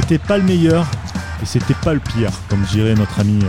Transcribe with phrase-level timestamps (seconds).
[0.00, 0.86] C'était pas le meilleur
[1.42, 3.48] et c'était pas le pire, comme dirait notre ami euh,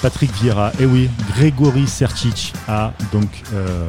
[0.00, 0.70] Patrick Vieira.
[0.78, 3.88] Et oui, Grégory Sertic a donc euh,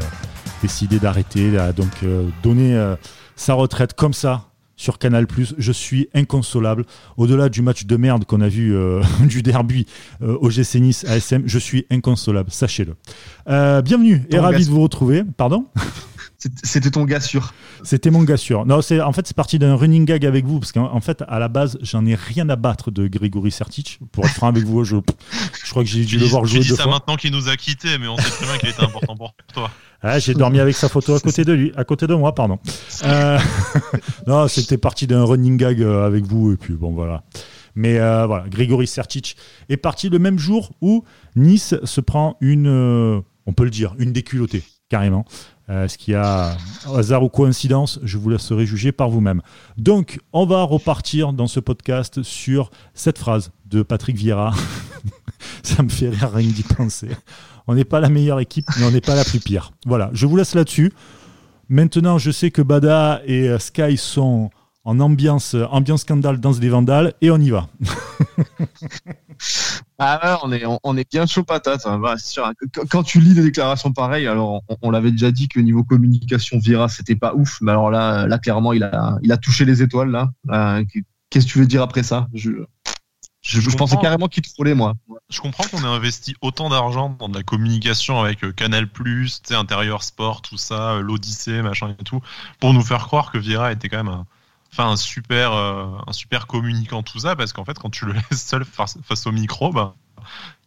[0.64, 2.96] décidé d'arrêter, a donc euh, donné euh,
[3.36, 4.46] sa retraite comme ça
[4.76, 5.28] sur Canal+.
[5.58, 6.86] Je suis inconsolable.
[7.16, 9.86] Au-delà du match de merde qu'on a vu euh, du derby
[10.24, 12.96] euh, au GC Nice ASM, je suis inconsolable, sachez-le.
[13.48, 15.24] Euh, bienvenue et ravi de vous retrouver.
[15.38, 15.68] Pardon?
[16.64, 17.54] C'était- ton gars sûr.
[17.84, 18.66] C'était mon gars sûr.
[18.66, 21.24] Non, c'est en fait c'est parti d'un running gag avec vous parce qu'en en fait
[21.28, 24.00] à la base j'en ai rien à battre de Grégory Sertic.
[24.12, 24.96] Pour être franc avec vous, je,
[25.66, 26.94] je crois que j'ai dû le voir jouer dis deux ça fois.
[26.94, 29.70] maintenant qu'il nous a quittés, mais on sait très bien qu'il était important pour toi.
[30.02, 32.58] Ah, j'ai dormi avec sa photo à côté de lui, à côté de moi, pardon.
[33.04, 33.38] Euh,
[34.28, 37.24] non, c'était parti d'un running gag euh, avec vous et puis bon voilà.
[37.76, 39.36] Mais euh, voilà, Grégory Sertic
[39.68, 41.04] est parti le même jour où
[41.36, 45.26] Nice se prend une, euh, on peut le dire, une déculottée carrément.
[45.70, 46.58] Euh, ce qui a
[46.96, 49.42] hasard ou coïncidence, je vous laisserai juger par vous-même.
[49.78, 54.54] Donc, on va repartir dans ce podcast sur cette phrase de Patrick Vieira.
[55.64, 57.10] Ça me fait rire rien d'y penser.
[57.68, 59.72] On n'est pas la meilleure équipe, mais on n'est pas la plus pire.
[59.86, 60.92] Voilà, je vous laisse là-dessus.
[61.70, 64.50] Maintenant, je sais que Bada et euh, Sky sont
[64.90, 67.68] en ambiance, euh, ambiance scandale, danse des vandales, et on y va.
[70.02, 71.86] Ah ouais, on est, on, on est bien chaud patate.
[71.86, 72.00] hein.
[72.00, 72.54] Bah, c'est sûr, hein.
[72.74, 75.84] Qu- Quand tu lis des déclarations pareilles, alors on, on l'avait déjà dit que niveau
[75.84, 77.60] communication, Vira, c'était pas ouf.
[77.62, 80.10] Mais alors là, là clairement, il a, il a touché les étoiles.
[80.12, 80.30] là.
[80.52, 80.84] Euh,
[81.30, 82.28] Qu'est-ce que tu veux dire après ça?
[82.34, 82.52] Je,
[83.42, 84.94] je, je Je pensais carrément qu'il trollait, moi.
[85.30, 89.28] Je comprends qu'on ait investi autant d'argent dans de la communication avec euh, Canal+, tu
[89.28, 92.22] sais, Intérieur Sport, tout ça, l'Odyssée, machin et tout,
[92.60, 94.26] pour nous faire croire que Vieira était quand même un,
[94.72, 98.14] enfin, un super, euh, un super communicant, tout ça, parce qu'en fait, quand tu le
[98.32, 99.96] laisses seul face, face au micro, bah,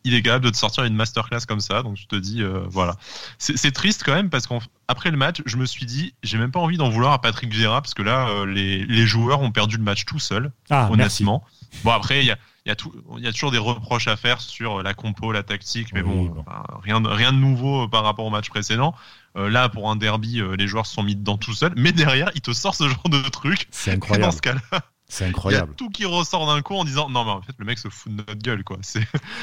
[0.05, 2.65] il est capable de te sortir une masterclass comme ça, donc je te dis, euh,
[2.69, 2.97] voilà.
[3.39, 6.59] C'est triste quand même, parce qu'après le match, je me suis dit, j'ai même pas
[6.61, 9.77] envie d'en vouloir à Patrick Vieira, parce que là, euh, les, les joueurs ont perdu
[9.77, 11.23] le match tout seuls Ah, merci.
[11.23, 11.45] honnêtement.
[11.85, 14.09] Bon, après, il y a, il y, a tout- il y a toujours des reproches
[14.09, 16.45] à faire sur la compo, la tactique, mais Oui, bon,
[16.83, 18.95] rien, de- rien de nouveau par rapport au match précédent.
[19.37, 21.93] Euh, là, pour un derby, euh, les joueurs se sont mis dedans tout seuls, mais
[21.93, 23.67] derrière, il te sort ce genre de truc.
[23.71, 24.33] C'est Et dans incroyable.
[24.35, 25.75] ce cas-là, C'est il y a incroyable.
[25.77, 28.13] tout qui ressort d'un coup en disant non, mais en fait, le mec se fout
[28.15, 28.77] de notre gueule, quoi.
[28.83, 29.01] C'est,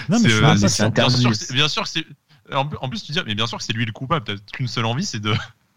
[0.09, 1.15] Non, mais c'est, euh, c'est interdit.
[1.15, 2.05] bien sûr, que c'est- bien sûr que c'est.
[2.53, 4.25] En plus, en plus, tu dis, mais bien sûr que c'est lui le coupable.
[4.25, 5.33] T'as qu'une seule envie, c'est de.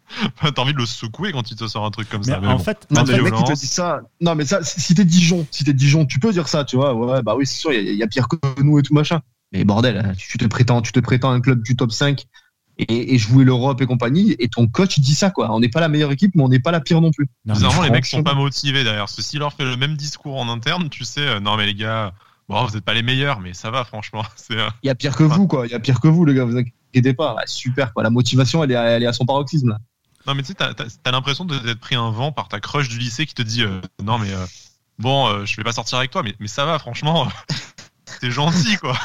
[0.54, 2.40] T'as envie de le secouer quand il te sort un truc comme mais ça.
[2.40, 2.58] mais en bon.
[2.58, 4.00] fait, Non, mais le mec qui te dit ça.
[4.20, 6.92] Non, mais ça, si t'es Dijon, si t'es Dijon, tu peux dire ça, tu vois.
[6.94, 8.82] Ouais, bah oui, c'est sûr, il y, a- il y a pire que nous et
[8.82, 9.22] tout machin.
[9.52, 12.24] Mais bordel, tu te prétends, tu te prétends un club du top 5
[12.88, 15.52] et, et jouer l'Europe et compagnie, et ton coach dit ça, quoi.
[15.54, 17.28] On n'est pas la meilleure équipe, mais on n'est pas la pire non plus.
[17.44, 19.02] non, Bizarrement, les mecs sont pas motivés derrière.
[19.02, 21.66] Parce que s'il leur fait le même discours en interne, tu sais, euh, non mais
[21.66, 22.12] les gars,
[22.48, 24.24] bon, vous êtes pas les meilleurs, mais ça va, franchement.
[24.36, 25.66] C'est, euh, Il y a pire que vous, quoi.
[25.66, 27.36] Il y a pire que vous, les gars, vous inquiétez pas.
[27.46, 28.02] Super, quoi.
[28.02, 29.78] La motivation, elle est, à- elle est à son paroxysme, là.
[30.24, 32.60] Non mais tu sais, t'as, t'as, t'as l'impression de- d'être pris un vent par ta
[32.60, 34.46] crush du lycée qui te dit, euh, non mais euh,
[35.00, 37.26] bon, euh, je vais pas sortir avec toi, mais, mais ça va, franchement.
[38.20, 38.96] T'es gentil, quoi.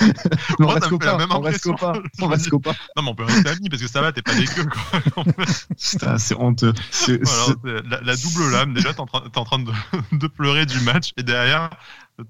[0.58, 2.02] On Moi, reste ça me fait la même on reste impression.
[2.18, 2.74] Je on reste copains.
[2.96, 5.24] Non, mais on peut rester amis parce que ça va, t'es pas dégueu, quoi.
[5.80, 6.72] Putain, c'est honteux.
[7.06, 8.74] Voilà, la, la double lame.
[8.74, 9.72] Déjà, t'es en train, t'es en train de,
[10.12, 11.70] de pleurer du match et derrière,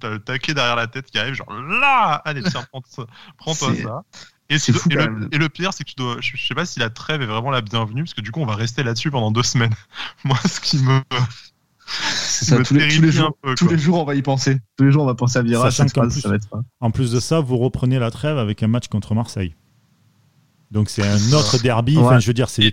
[0.01, 2.83] t'as le taquet derrière la tête qui arrive, genre là, allez, tiens, prends-
[3.39, 4.03] prends-toi ça.
[4.50, 5.29] Et, fou, le, même.
[5.31, 7.27] et le pire, c'est que tu dois, je, je sais pas si la trêve est
[7.27, 9.75] vraiment la bienvenue, parce que du coup, on va rester là-dessus pendant deux semaines.
[10.25, 11.00] Moi, ce qui me,
[11.88, 13.76] ça, tous les, tous les terrifie jours, un peu, tous quoi.
[13.76, 14.59] les jours, on va y penser.
[14.76, 15.71] Tous les jours, on va penser à Vira.
[15.71, 16.49] Sachant Cette qu'en phrase, plus- ça va être.
[16.81, 19.54] En plus de ça, vous reprenez la trêve avec un match contre Marseille.
[20.71, 21.97] Donc c'est un autre derby.
[21.99, 22.72] Enfin, je veux dire, c'est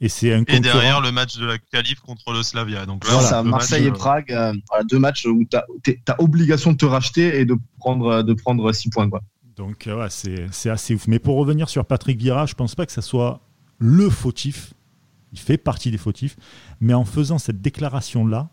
[0.00, 2.86] Et c'est un Et derrière, le match de la qualif contre le Slavia.
[2.86, 6.20] Donc là, ça, Marseille matchs, et euh, Prague, euh, voilà, deux matchs où tu as,
[6.20, 9.08] obligation de te racheter et de prendre, de prendre six points.
[9.08, 9.22] Quoi.
[9.56, 11.06] Donc euh, ouais, c'est assez ouf.
[11.06, 13.40] Mais pour revenir sur Patrick Vieira, je pense pas que ça soit
[13.78, 14.74] le fautif.
[15.34, 16.36] Il fait partie des fautifs.
[16.80, 18.48] Mais en faisant cette déclaration-là,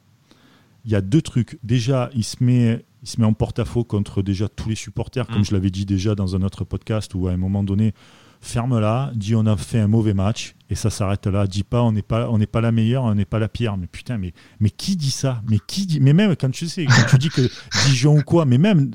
[0.84, 1.58] il y a deux trucs.
[1.64, 5.42] Déjà, il se met, il se met en porte-à-faux contre déjà tous les supporters, comme
[5.42, 5.46] Mm.
[5.46, 7.94] je l'avais dit déjà dans un autre podcast, où à un moment donné,
[8.42, 11.46] ferme-la, dis on a fait un mauvais match, et ça s'arrête là.
[11.46, 13.78] Dis pas on n'est pas, on n'est pas la meilleure, on n'est pas la pire.
[13.78, 15.44] Mais putain, mais, mais qui dit ça?
[15.48, 17.48] Mais qui dit Mais même quand tu sais, quand tu dis que
[17.86, 18.92] Dijon ou quoi, mais même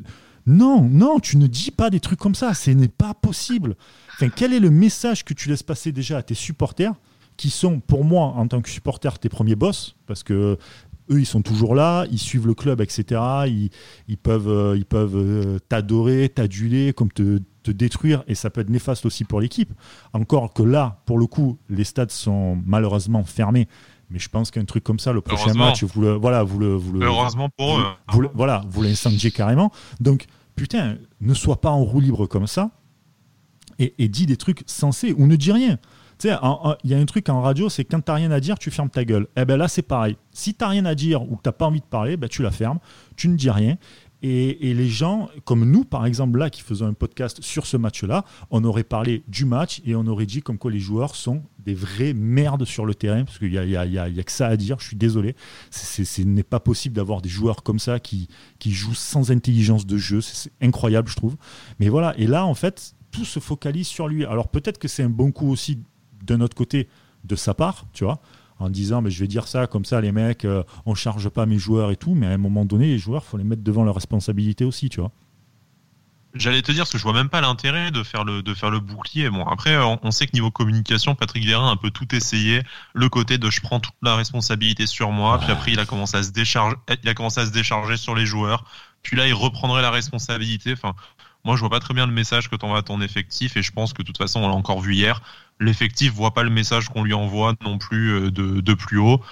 [0.48, 2.54] non, non, tu ne dis pas des trucs comme ça.
[2.54, 3.76] Ce n'est pas possible.
[4.14, 6.94] Enfin, quel est le message que tu laisses passer déjà à tes supporters,
[7.36, 10.56] qui sont pour moi en tant que supporter tes premiers boss, parce que
[11.10, 13.20] eux ils sont toujours là, ils suivent le club, etc.
[13.46, 13.70] Ils,
[14.08, 18.60] ils peuvent, euh, ils peuvent euh, t'adorer, t'aduler, comme te, te détruire, et ça peut
[18.60, 19.72] être néfaste aussi pour l'équipe.
[20.12, 23.68] Encore que là, pour le coup, les stades sont malheureusement fermés.
[24.10, 26.74] Mais je pense qu'un truc comme ça, le prochain match, vous le, voilà, vous le,
[26.74, 27.82] vous le, Heureusement pour eux.
[27.84, 27.96] hein.
[28.12, 29.72] vous, voilà, vous l'incendiez carrément.
[30.00, 32.70] Donc, putain, ne sois pas en roue libre comme ça
[33.80, 35.78] et, et dis des trucs sensés ou ne dis rien.
[36.18, 36.36] Tu sais,
[36.84, 38.88] il y a un truc en radio, c'est quand t'as rien à dire, tu fermes
[38.88, 39.26] ta gueule.
[39.36, 40.16] Eh ben là, c'est pareil.
[40.32, 42.50] Si t'as rien à dire ou que t'as pas envie de parler, ben tu la
[42.50, 42.78] fermes,
[43.16, 43.76] tu ne dis rien.
[44.22, 48.24] Et, les gens, comme nous, par exemple, là, qui faisons un podcast sur ce match-là,
[48.50, 51.74] on aurait parlé du match et on aurait dit comme quoi les joueurs sont des
[51.74, 54.78] vraies merdes sur le terrain, parce qu'il n'y a, y a, que ça à dire,
[54.80, 55.36] je suis désolé.
[55.70, 58.28] Ce n'est pas possible d'avoir des joueurs comme ça qui,
[58.58, 60.20] qui jouent sans intelligence de jeu.
[60.20, 61.36] C'est incroyable, je trouve.
[61.78, 64.24] Mais voilà, et là, en fait, tout se focalise sur lui.
[64.24, 65.78] Alors peut-être que c'est un bon coup aussi
[66.26, 66.88] d'un autre côté
[67.24, 68.20] de sa part, tu vois,
[68.58, 71.28] en disant mais je vais dire ça comme ça les mecs on euh, on charge
[71.28, 73.62] pas mes joueurs et tout mais à un moment donné les joueurs faut les mettre
[73.62, 75.12] devant leurs responsabilités aussi tu vois
[76.38, 78.70] J'allais te dire parce que je vois même pas l'intérêt de faire le de faire
[78.70, 79.30] le bouclier.
[79.30, 82.62] Bon après on, sait que niveau communication Patrick Vieira a un peu tout essayé,
[82.92, 86.18] le côté de je prends toute la responsabilité sur moi, puis après il a commencé
[86.18, 88.64] à se décharger il a commencé à se décharger sur les joueurs,
[89.02, 90.74] puis là il reprendrait la responsabilité.
[90.74, 90.94] Enfin
[91.46, 93.70] moi, je vois pas très bien le message que t'envoies à ton effectif et je
[93.70, 95.22] pense que de toute façon, on l'a encore vu hier.
[95.58, 99.22] L'effectif voit pas le message qu'on lui envoie non plus euh, de, plus haut.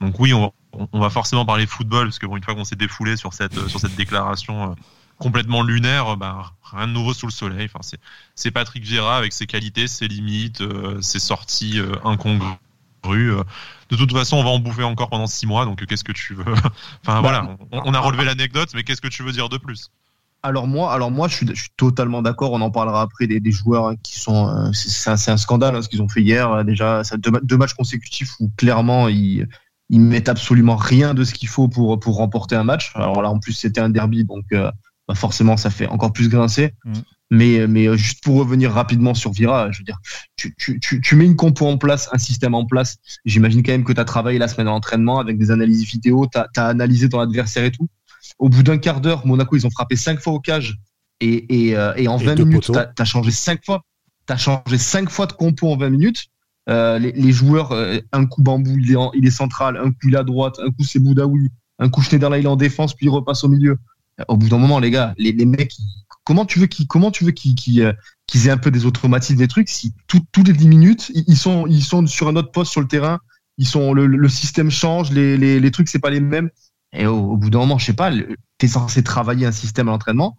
[0.00, 0.52] Donc oui, on,
[0.92, 3.94] va forcément parler football parce que une fois qu'on s'est défoulé sur cette sur cette
[3.94, 4.74] déclaration euh,
[5.18, 7.68] complètement lunaire, bah, rien de nouveau sous le soleil.
[7.72, 7.96] Enfin,
[8.34, 12.56] c'est Patrick Vieira avec ses qualités, ses limites, euh, ses sorties incongrues.
[13.90, 16.34] De toute façon, on va en bouffer encore pendant six mois, donc qu'est-ce que tu
[16.34, 16.44] veux?
[17.02, 19.90] Enfin voilà, on a relevé l'anecdote, mais qu'est-ce que tu veux dire de plus?
[20.44, 21.46] Alors moi, alors moi, je suis,
[21.78, 22.52] totalement d'accord.
[22.52, 24.46] On en parlera après des, joueurs hein, qui sont.
[24.48, 26.52] Euh, c'est un, scandale hein, ce qu'ils ont fait hier.
[26.52, 29.48] Euh, déjà, ça, deux, matchs consécutifs où clairement ils,
[29.88, 32.92] ils mettent absolument rien de ce qu'il faut pour pour remporter un match.
[32.94, 34.70] Alors là, en plus, c'était un derby, donc euh,
[35.08, 36.74] bah, forcément, ça fait encore plus grincer.
[36.84, 36.92] Mm.
[37.30, 39.98] Mais mais juste pour revenir rapidement sur Vira, je veux dire,
[40.36, 42.98] tu, tu, tu, mets une compo en place, un système en place.
[43.24, 46.38] J'imagine quand même que tu as travaillé la semaine d'entraînement avec des analyses vidéo, tu
[46.38, 47.88] as analysé ton adversaire et tout.
[48.38, 50.76] Au bout d'un quart d'heure, Monaco, ils ont frappé cinq fois au cage.
[51.20, 53.82] Et, et, euh, et en 20 minutes, tu as, changé cinq fois.
[54.28, 56.26] As changé cinq fois de compo en 20 minutes.
[56.68, 60.08] Euh, les, les, joueurs, euh, un coup Bambou, il est, il est central, un coup
[60.08, 62.94] il est à droite, un coup c'est Boudaoui, un coup Schneiderlin, il est en défense,
[62.94, 63.78] puis il repasse au milieu.
[64.28, 65.74] Au bout d'un moment, les gars, les, les mecs,
[66.24, 69.48] comment tu veux qu'ils comment tu veux qu'ils qu'ils aient un peu des automatismes, des
[69.48, 72.80] trucs si tous les 10 minutes, ils sont, ils sont sur un autre poste sur
[72.80, 73.18] le terrain,
[73.58, 76.50] ils sont, le, le système change, les, les, les trucs, c'est pas les mêmes.
[76.94, 79.92] Et au, bout d'un moment, je sais pas, tu es censé travailler un système à
[79.92, 80.36] l'entraînement,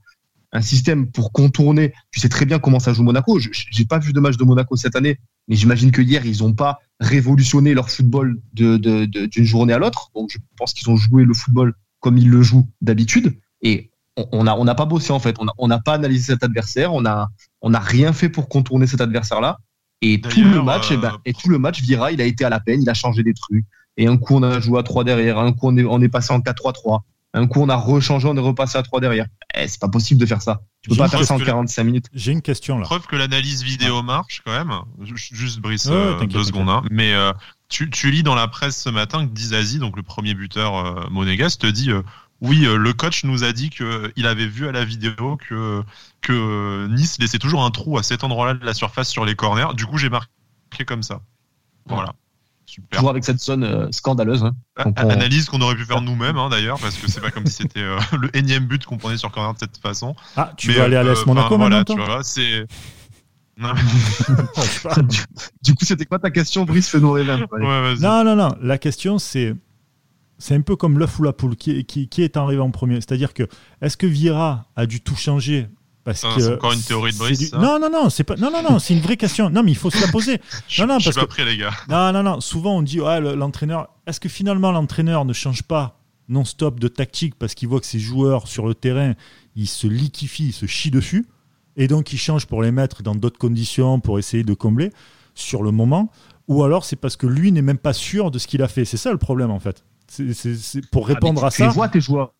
[0.51, 1.93] un système pour contourner.
[2.11, 3.39] Tu sais très bien comment ça joue Monaco.
[3.39, 6.41] Je n'ai pas vu de match de Monaco cette année, mais j'imagine que hier, ils
[6.41, 10.11] n'ont pas révolutionné leur football d'une de, de, journée à l'autre.
[10.15, 13.37] Donc, je pense qu'ils ont joué le football comme ils le jouent d'habitude.
[13.61, 15.35] Et on n'a on a pas bossé, en fait.
[15.57, 16.93] On n'a pas analysé cet adversaire.
[16.93, 17.29] On n'a
[17.61, 19.57] on a rien fait pour contourner cet adversaire-là.
[20.01, 22.45] Et tout le match, eh ben, euh, et tout le match, Vira, il a été
[22.45, 23.65] à la peine, il a changé des trucs.
[23.97, 25.39] Et un coup, on a joué à 3 derrière.
[25.39, 27.01] Un coup, on est, on est passé en 4-3-3.
[27.33, 29.27] Un coup, on a rechangé, on est repassé à 3 derrière.
[29.55, 30.61] Eh, c'est pas possible de faire ça.
[30.81, 32.05] Tu peux pas faire ça en 45 minutes.
[32.13, 32.85] J'ai une question là.
[32.85, 34.73] Preuve que l'analyse vidéo marche quand même.
[35.01, 36.69] Juste Brice, euh, deux secondes.
[36.69, 36.83] Hein.
[36.91, 37.33] Mais euh,
[37.67, 41.09] tu, tu, lis dans la presse ce matin que Dizazi, donc le premier buteur euh,
[41.09, 41.91] monégasque, te dit
[42.39, 45.83] oui, le coach nous a dit qu'il avait vu à la vidéo que,
[46.21, 49.73] que Nice laissait toujours un trou à cet endroit-là de la surface sur les corners.
[49.73, 51.21] Du coup, j'ai marqué comme ça.
[51.87, 52.13] Voilà.
[52.65, 52.97] Super.
[52.97, 54.43] Toujours avec cette zone euh, scandaleuse.
[54.43, 54.55] Hein.
[54.95, 57.81] Analyse qu'on aurait pu faire nous-mêmes hein, d'ailleurs, parce que c'est pas comme si c'était
[57.81, 60.15] euh, le énième but qu'on prenait sur corner de cette façon.
[60.35, 62.65] Ah, tu veux aller à l'Est euh, Monaco voilà, tu vois, c'est.
[63.57, 63.73] Non,
[65.63, 67.37] du, coup, c'était quoi ta question, Brice Fais-nous rêver
[68.01, 68.55] Non, non, non.
[68.61, 69.55] La question, c'est.
[70.37, 71.55] C'est un peu comme l'œuf ou la poule.
[71.55, 72.95] Qui, qui, qui est arrivé en premier?
[72.95, 73.43] C'est-à-dire que,
[73.81, 75.69] est-ce que Vieira a dû tout changer
[76.05, 77.51] parce que c'est encore une théorie de Brice.
[77.53, 78.35] Non, non, non, c'est pas.
[78.35, 79.49] Non, non, non, c'est une vraie question.
[79.49, 80.39] Non, mais il faut se la poser.
[80.79, 81.73] non, non, je suis pas prêt, les gars.
[81.89, 82.39] Non, non, non.
[82.41, 83.89] Souvent, on dit, ouais, l'entraîneur.
[84.05, 87.99] Est-ce que finalement l'entraîneur ne change pas non-stop de tactique parce qu'il voit que ses
[87.99, 89.13] joueurs sur le terrain,
[89.55, 91.25] ils se liquifient, ils se chient dessus,
[91.75, 94.91] et donc il change pour les mettre dans d'autres conditions pour essayer de combler
[95.33, 96.11] sur le moment,
[96.47, 98.85] ou alors c'est parce que lui n'est même pas sûr de ce qu'il a fait.
[98.85, 99.83] C'est ça le problème en fait.
[100.07, 101.67] C'est pour ah, répondre à ça.
[101.67, 102.33] Tu vois tes joueurs.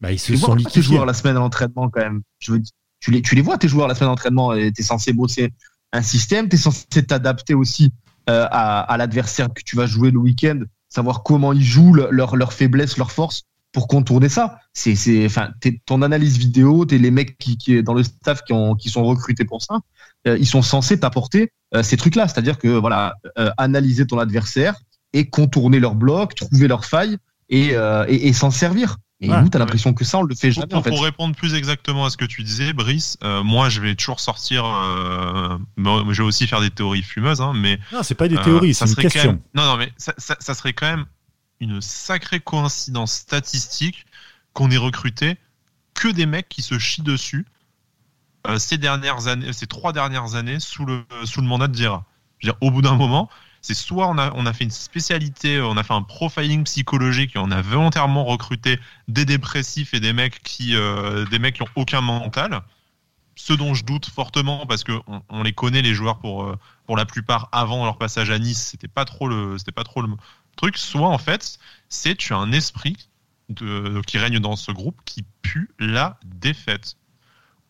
[0.00, 0.82] Bah, ils se sont liquifiés.
[0.82, 2.22] tes joueurs la semaine d'entraînement quand même.
[2.38, 4.82] Je veux dire tu les, tu les vois tes joueurs la semaine d'entraînement tu es
[4.82, 5.52] censé bosser
[5.92, 7.92] un système, tu es censé t'adapter aussi
[8.28, 12.52] euh, à, l'adversaire que tu vas jouer le week-end, savoir comment ils jouent, leurs leur
[12.52, 14.58] faiblesses, leurs forces pour contourner ça.
[14.72, 15.50] C'est, c'est, enfin,
[15.84, 19.04] ton analyse vidéo, t'es les mecs qui, qui dans le staff qui, ont, qui sont
[19.04, 19.78] recrutés pour ça,
[20.26, 22.26] euh, ils sont censés t'apporter euh, ces trucs-là.
[22.26, 23.14] C'est-à-dire que voilà,
[23.58, 24.74] analyser ton adversaire
[25.12, 27.74] et contourner leurs blocs, trouver leurs failles et,
[28.08, 28.96] et s'en servir.
[29.20, 30.66] Et nous, t'as l'impression que ça, on le fait jamais.
[30.66, 30.90] Pour, en fait.
[30.90, 34.20] pour répondre plus exactement à ce que tu disais, Brice, euh, moi, je vais toujours
[34.20, 34.66] sortir.
[34.66, 38.70] Euh, je vais aussi faire des théories fumeuses, hein, mais non, c'est pas des théories,
[38.70, 39.32] euh, c'est une question.
[39.32, 41.06] Même, non, non, mais ça, ça, ça, serait quand même
[41.60, 44.04] une sacrée coïncidence statistique
[44.52, 45.38] qu'on ait recruté
[45.94, 47.46] que des mecs qui se chient dessus
[48.46, 52.04] euh, ces dernières années, ces trois dernières années sous le sous le mandat de Dira.
[52.38, 53.30] Je veux dire, au bout d'un moment,
[53.66, 57.34] c'est soit on a, on a fait une spécialité, on a fait un profiling psychologique
[57.34, 62.62] et on a volontairement recruté des dépressifs et des mecs qui, euh, ont aucun mental.
[63.34, 64.92] Ce dont je doute fortement parce que
[65.28, 66.56] on, les connaît les joueurs pour euh,
[66.86, 70.00] pour la plupart avant leur passage à Nice, c'était pas trop le c'était pas trop
[70.00, 70.08] le
[70.54, 70.78] truc.
[70.78, 71.58] Soit en fait,
[71.88, 72.96] c'est tu as un esprit
[74.06, 76.96] qui règne dans ce groupe qui pue la défaite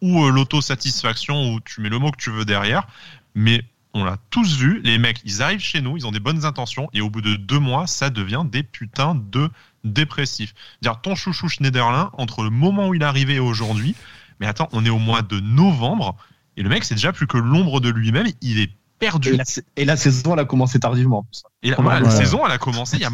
[0.02, 2.86] ou euh, l'autosatisfaction où tu mets le mot que tu veux derrière,
[3.34, 3.64] mais
[3.96, 6.88] on l'a tous vu, les mecs, ils arrivent chez nous, ils ont des bonnes intentions,
[6.92, 9.50] et au bout de deux mois, ça devient des putains de
[9.84, 10.54] dépressifs.
[10.82, 13.94] Dire ton chouchou Schneiderlin, entre le moment où il est arrivé et aujourd'hui,
[14.40, 16.16] mais attends, on est au mois de novembre,
[16.56, 19.38] et le mec, c'est déjà plus que l'ombre de lui-même, il est perdu.
[19.76, 21.26] Et la, saison, elle a commencé tardivement.
[21.62, 23.10] Et la, saison, elle a commencé il y a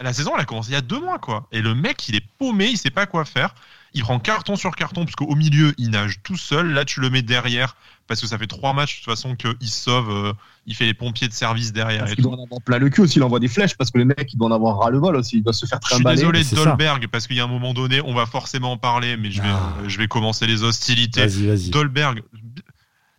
[0.00, 1.48] la saison, elle a commencé il y a deux mois, quoi.
[1.52, 3.54] Et le mec, il est paumé, il sait pas quoi faire.
[3.94, 6.72] Il prend carton sur carton parce qu'au milieu, il nage tout seul.
[6.72, 7.76] Là, tu le mets derrière
[8.08, 10.32] parce que ça fait trois matchs de toute façon qu'il sauve, euh,
[10.66, 12.06] il fait les pompiers de service derrière.
[12.08, 14.06] il doit en avoir plein le cul aussi, il envoie des flèches parce que le
[14.06, 16.16] mec, il doit en avoir ras le vol aussi, il doit se faire trimballer.
[16.16, 18.76] Je suis désolé Dolberg parce qu'il y a un moment donné, on va forcément en
[18.78, 19.74] parler, mais je vais, ah.
[19.86, 21.26] je vais commencer les hostilités.
[21.70, 22.22] Dolberg,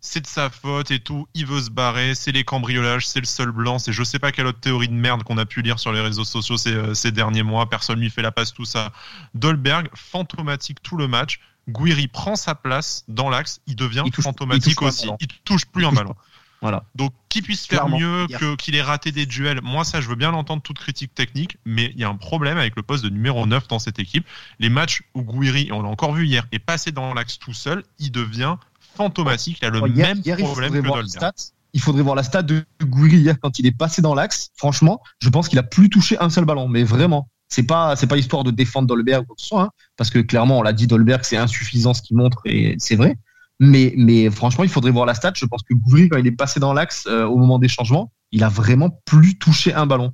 [0.02, 3.26] c'est de sa faute et tout, il veut se barrer, c'est les cambriolages, c'est le
[3.26, 5.80] seul blanc, c'est je sais pas quelle autre théorie de merde qu'on a pu lire
[5.80, 8.66] sur les réseaux sociaux ces, euh, ces derniers mois, personne lui fait la passe, tout
[8.66, 8.92] ça.
[9.34, 15.10] Dolberg, fantomatique tout le match, Guiri prend sa place dans l'axe, il devient fantomatique aussi,
[15.20, 16.16] il touche plus un ballon.
[16.62, 16.84] Voilà.
[16.96, 20.16] Donc, qui puisse faire mieux que qu'il ait raté des duels, moi, ça, je veux
[20.16, 23.10] bien l'entendre, toute critique technique, mais il y a un problème avec le poste de
[23.10, 24.26] numéro 9 dans cette équipe.
[24.60, 27.84] Les matchs où Guiri, on l'a encore vu hier, est passé dans l'axe tout seul,
[27.98, 28.58] il devient
[29.00, 29.60] fantomatique.
[29.62, 31.34] Il a le même problème que Dolberg.
[31.74, 34.50] Il faudrait voir la stat de Gouiri hier quand il est passé dans l'axe.
[34.56, 37.30] Franchement, je pense qu'il a plus touché un seul ballon, mais vraiment.
[37.48, 40.12] C'est pas, c'est pas histoire de défendre Dolberg ou quoi que ce soit, hein, parce
[40.12, 43.18] que clairement, on l'a dit, Dolberg, c'est insuffisant ce qu'il montre et c'est vrai.
[43.60, 45.34] Mais, mais franchement, il faudrait voir la stat.
[45.36, 48.12] Je pense que Gouiri, quand il est passé dans l'axe euh, au moment des changements,
[48.32, 50.14] il a vraiment plus touché un ballon.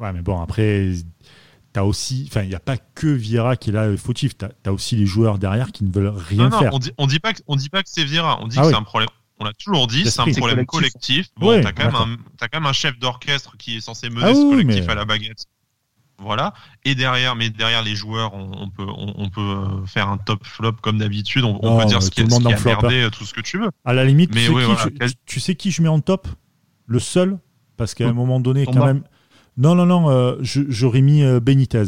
[0.00, 0.92] Ouais, mais bon, après,
[1.82, 4.36] aussi, enfin, il n'y a pas que Vieira qui est là fautif.
[4.36, 7.06] Tu as, aussi les joueurs derrière qui ne veulent rien non, non, On dit, on
[7.06, 8.38] dit pas que, on dit pas que c'est Vieira.
[8.40, 9.08] On dit ah que c'est un problème.
[9.40, 11.26] On l'a toujours dit, c'est un problème collectif.
[11.36, 14.26] Bon, t'as quand même un, as quand même un chef d'orchestre qui est censé mener
[14.26, 15.46] ah ce collectif à la baguette.
[16.18, 16.54] Voilà.
[16.84, 20.98] Et derrière, mais derrière les joueurs, on, peut, on, peut faire un top flop comme
[20.98, 21.42] d'habitude.
[21.44, 23.10] On, peut dire ce qui, est, merdé, hein.
[23.10, 23.70] tout ce que tu veux.
[23.84, 26.28] À la limite, mais tu, sais qui, tu, sais qui je mets en top?
[26.86, 27.38] Le seul,
[27.76, 29.02] parce qu'à un moment donné, quand même,
[29.56, 31.84] non, non, non, euh, j'aurais mis euh, Benitez.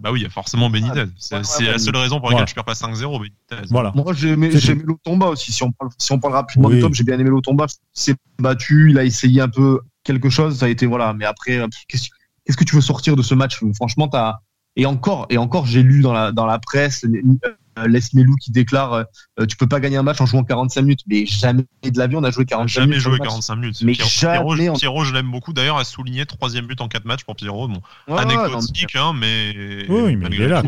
[0.00, 1.04] Bah oui, il y a forcément Benitez.
[1.18, 3.68] c'est la seule raison pour laquelle je perds pas 5-0, Benitez.
[3.70, 3.92] Voilà.
[3.94, 5.52] Moi, j'ai aimé, aimé Lotomba aussi.
[5.52, 7.66] Si on parle, si on parle rapidement de top, j'ai bien aimé Lotomba.
[7.68, 10.58] Il s'est battu, il a essayé un peu quelque chose.
[10.58, 11.12] Ça a été, voilà.
[11.12, 13.60] Mais après, euh, qu'est-ce que tu veux sortir de ce match?
[13.74, 14.38] Franchement, t'as.
[14.76, 18.50] Et encore, et encore, j'ai lu dans la, dans la presse, euh, Les Melou qui
[18.50, 19.04] déclare
[19.38, 21.00] euh, tu peux pas gagner un match en jouant 45 minutes.
[21.06, 23.00] Mais jamais de la vie on a joué 45 minutes.
[23.00, 23.82] Jamais joué 45 minutes.
[23.82, 25.52] Mais Pierrot, Pierrot, je l'aime beaucoup.
[25.52, 27.68] D'ailleurs, a souligné troisième but en 4 matchs pour Pierrot.
[27.68, 29.86] Bon, anecdotique, hein, mais.
[29.88, 30.62] Oui, mais il est là.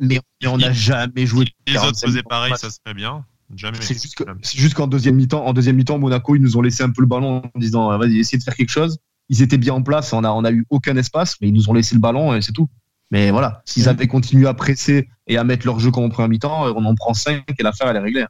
[0.00, 1.46] mais, on n'a jamais joué.
[1.66, 3.24] Les autres faisaient pareil, ça serait bien.
[3.56, 3.78] Jamais.
[3.80, 7.00] C'est juste qu'en deuxième mi-temps, en deuxième mi-temps, Monaco, ils nous ont laissé un peu
[7.00, 8.98] le ballon en disant vas-y, essayez de faire quelque chose.
[9.30, 11.68] Ils étaient bien en place, on a, on a eu aucun espace, mais ils nous
[11.70, 12.68] ont laissé le ballon et c'est tout.
[13.10, 16.28] Mais voilà, s'ils avaient continué à presser et à mettre leur jeu comme en premier
[16.28, 18.26] mi-temps, on en prend 5 et l'affaire elle est réglée.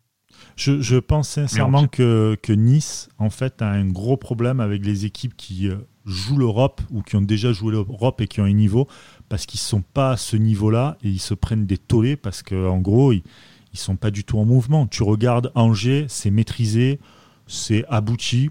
[0.56, 5.36] Je, pense sincèrement que, que, Nice, en fait, a un gros problème avec les équipes
[5.36, 8.88] qui euh, jouent l'Europe ou qui ont déjà joué l'Europe et qui ont un niveau,
[9.28, 12.42] parce qu'ils ne sont pas à ce niveau-là et ils se prennent des tollés parce
[12.42, 13.22] qu'en gros, ils
[13.72, 14.88] ne sont pas du tout en mouvement.
[14.88, 16.98] Tu regardes Angers, c'est maîtrisé,
[17.46, 18.50] c'est abouti,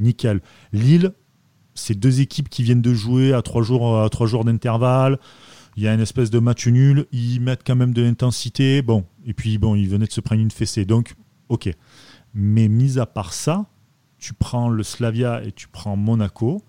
[0.00, 0.40] nickel.
[0.72, 1.12] Lille,
[1.74, 5.18] c'est deux équipes qui viennent de jouer à trois jours, à trois jours d'intervalle
[5.76, 9.04] il y a une espèce de match nul, ils mettent quand même de l'intensité, bon,
[9.26, 11.14] et puis bon, ils venaient de se prendre une fessée, donc
[11.48, 11.70] ok.
[12.34, 13.66] Mais mis à part ça,
[14.18, 16.62] tu prends le Slavia et tu prends Monaco,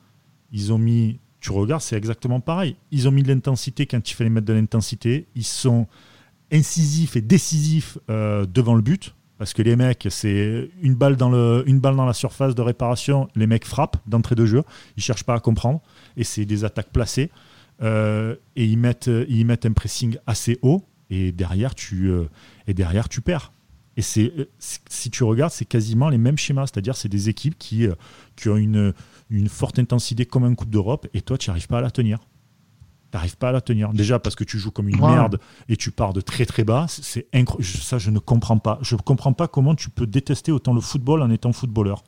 [0.52, 2.76] ils ont mis, tu regardes, c'est exactement pareil.
[2.92, 5.88] Ils ont mis de l'intensité quand il fallait mettre de l'intensité, ils sont
[6.52, 11.30] incisifs et décisifs euh, devant le but, parce que les mecs, c'est une balle, dans
[11.30, 14.64] le, une balle dans la surface de réparation, les mecs frappent d'entrée de jeu,
[14.96, 15.82] ils cherchent pas à comprendre,
[16.16, 17.32] et c'est des attaques placées.
[17.82, 22.26] Euh, et ils mettent, ils mettent un pressing assez haut et derrière tu, euh,
[22.68, 23.52] et derrière, tu perds.
[23.98, 27.88] Et c'est, si tu regardes, c'est quasiment les mêmes schémas, c'est-à-dire c'est des équipes qui,
[27.88, 27.96] euh,
[28.36, 28.94] qui ont une,
[29.30, 32.20] une forte intensité comme un Coupe d'Europe et toi tu n'arrives pas à la tenir.
[33.12, 33.94] Tu n'arrives pas à la tenir.
[33.94, 35.40] Déjà parce que tu joues comme une merde
[35.70, 36.88] et tu pars de très très bas.
[36.90, 37.28] C'est
[37.62, 38.80] Ça, je ne comprends pas.
[38.82, 42.04] Je ne comprends pas comment tu peux détester autant le football en étant footballeur.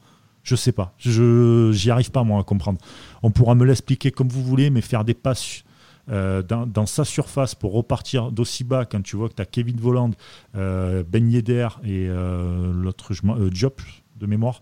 [0.48, 0.94] Je sais pas.
[0.98, 2.80] Je j'y arrive pas moi à comprendre.
[3.22, 5.66] On pourra me l'expliquer comme vous voulez, mais faire des passes
[6.10, 9.76] euh, dans, sa surface pour repartir d'aussi bas quand tu vois que tu as Kevin
[9.76, 10.12] Voland,
[10.56, 13.14] euh, Ben Yedder et euh, l'autre
[13.50, 13.82] Diop,
[14.16, 14.62] de mémoire,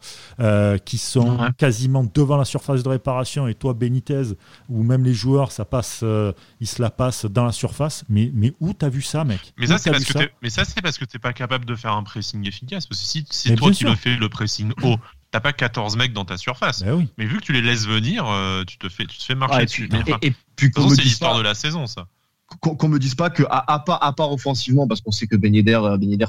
[0.85, 1.49] qui sont Ouais.
[1.55, 4.33] quasiment devant la surface de réparation, et toi, Benitez,
[4.69, 6.03] ou même les joueurs, ça passe,
[6.59, 8.03] ils se la passent dans la surface.
[8.09, 9.53] Mais, mais où t'as vu ça, mec?
[9.59, 12.87] Mais ça, c'est parce parce que t'es pas capable de faire un pressing efficace.
[12.87, 13.91] Parce que si c'est toi qui sûr.
[13.91, 14.97] le fais le pressing haut,
[15.35, 16.81] t'as pas 14 mecs dans ta surface.
[16.83, 17.09] Ben oui.
[17.17, 19.57] Mais vu que tu les laisses venir, euh, tu te fais, tu te fais marcher
[19.57, 19.87] Ouais, et, dessus.
[19.89, 22.07] puis, Mais enfin, et- et puis de c'est dise l'histoire pas, de la saison, ça.
[22.61, 25.27] qu'on qu'on me dise pas que à, à part à part offensivement parce qu'on sait
[25.27, 26.25] que Ben Yedder, euh, Ben Yedder,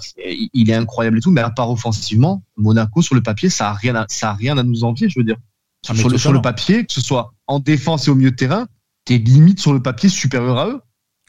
[0.53, 3.75] il est incroyable et tout mais à part offensivement Monaco sur le papier ça a
[3.75, 5.37] rien à, ça a rien à nous envier je veux dire
[5.89, 6.41] Ah, sur, le, sur le totalement.
[6.43, 8.67] papier que ce soit en défense et au milieu de terrain
[9.05, 10.81] t'es limite sur le papier supérieur à eux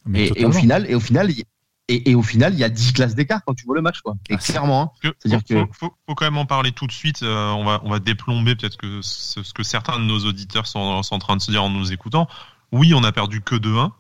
[0.05, 1.43] Mais et, et au final et au final il-
[1.89, 4.01] et, et au final il y a 10 classes d'écart quand tu vois le match
[4.01, 4.91] quoi et Ah, clairement hein.
[5.01, 7.23] Que C'est-à-dire faut, que- faut, faut- faut quand même en parler tout de suite.
[7.23, 10.67] euh, on va, on va déplomber peut-être que ce, ce que certains de nos auditeurs
[10.67, 12.27] sont, sont en train de se dire en nous écoutant.
[12.71, 13.91] Oui, on a perdu que 2-1,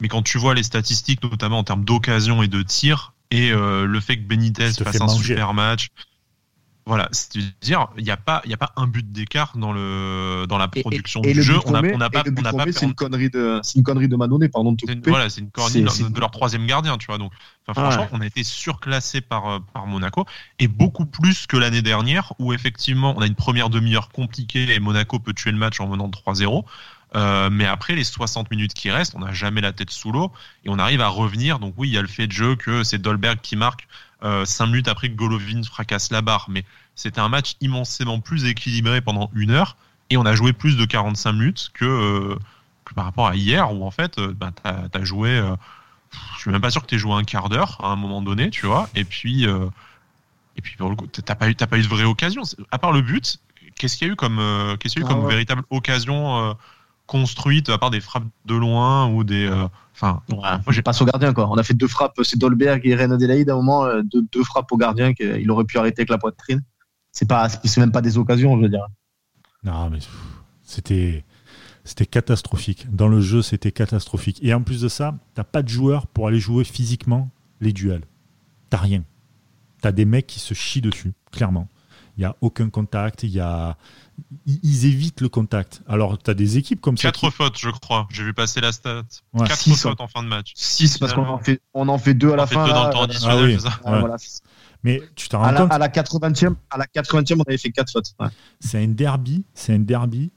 [0.00, 3.84] mais quand tu vois les statistiques, notamment en termes d'occasion et de tir, et euh,
[3.86, 5.34] le fait que Benitez fasse un manger.
[5.34, 5.88] super match,
[6.84, 10.58] voilà, c'est-à-dire il n'y a pas, y a pas un but d'écart dans le dans
[10.58, 11.54] la Et- et- production et du jeu.
[11.66, 13.84] On a, tombé- on a et pas, on a c'est une connerie de c'est une
[13.84, 14.16] connerie de
[14.48, 17.18] pardon de te couper voilà, c'est une C'est- de, leur troisième gardien, tu vois.
[17.18, 17.32] Donc,
[17.68, 17.74] Ouais.
[17.74, 20.24] franchement, on a été surclassé par, euh, par Monaco
[20.58, 24.80] et beaucoup plus que l'année dernière où effectivement on a une première demi-heure compliquée et
[24.80, 26.64] Monaco peut tuer le match en menant de 3-0.
[27.14, 30.32] Euh, mais après les 60 minutes qui restent, on n'a jamais la tête sous l'eau
[30.64, 31.58] et on arrive à revenir.
[31.58, 33.86] Donc oui, il y a le fait de jeu que c'est Dolberg qui marque
[34.24, 36.64] euh, 5 minutes après que Golovin fracasse la barre, mais
[36.94, 39.76] c'était un match immensément plus équilibré pendant une heure
[40.10, 42.38] et on a joué plus de 45 minutes que, euh,
[42.84, 45.42] que par rapport à hier où en fait euh, bah, t'as as joué
[46.34, 48.20] je suis même pas sûr que tu aies joué un quart d'heure à un moment
[48.20, 51.78] donné tu vois et puis et puis pour le coup t'as pas eu t'as pas
[51.78, 53.38] eu de vraie occasion à part le but
[53.76, 55.32] qu'est-ce qu'il y a eu comme euh, qu'est-ce qu'il y a eu Ah comme ouais.
[55.32, 56.54] véritable occasion euh,
[57.06, 61.04] construite à part des frappes de loin ou des euh, enfin moi, j'ai passe au
[61.04, 61.48] gardien quoi.
[61.50, 64.22] On a fait deux frappes, c'est Dolberg et Ren Adelaide à un moment, euh, deux,
[64.32, 66.62] deux frappes au gardien qu'il aurait pu arrêter avec la poitrine.
[67.10, 68.86] C'est pas, c'est même pas des occasions, je veux dire.
[69.64, 69.98] Non, mais
[70.62, 71.24] c'était
[71.84, 72.86] c'était catastrophique.
[72.94, 74.38] Dans le jeu, c'était catastrophique.
[74.42, 78.04] Et en plus de ça, t'as pas de joueurs pour aller jouer physiquement les duels.
[78.70, 79.04] T'as rien.
[79.80, 81.68] T'as des mecs qui se chient dessus, clairement.
[82.18, 83.22] Il y a aucun contact.
[83.22, 83.76] Il y a
[84.46, 85.82] ils évitent le contact.
[85.88, 87.08] Alors t'as des équipes comme ça.
[87.10, 89.46] quatre fautes je crois j'ai vu passer la stat Ouais.
[89.46, 92.14] quatre Six, fautes en fin de match 6 parce qu'on en fait, on en fait
[92.14, 92.66] deux à on la en fait fin.
[92.66, 93.54] deux dans le temps additionnel Ah oui.
[93.54, 94.00] c'est ça ouais, Ouais.
[94.00, 94.16] voilà.
[94.84, 97.56] Mais tu t'en À rends la, compte à la 80e, à la 80e, on avait
[97.58, 98.12] fait quatre fautes.
[98.20, 98.28] Ouais.
[98.60, 100.30] C'est un derby, c'est un derby.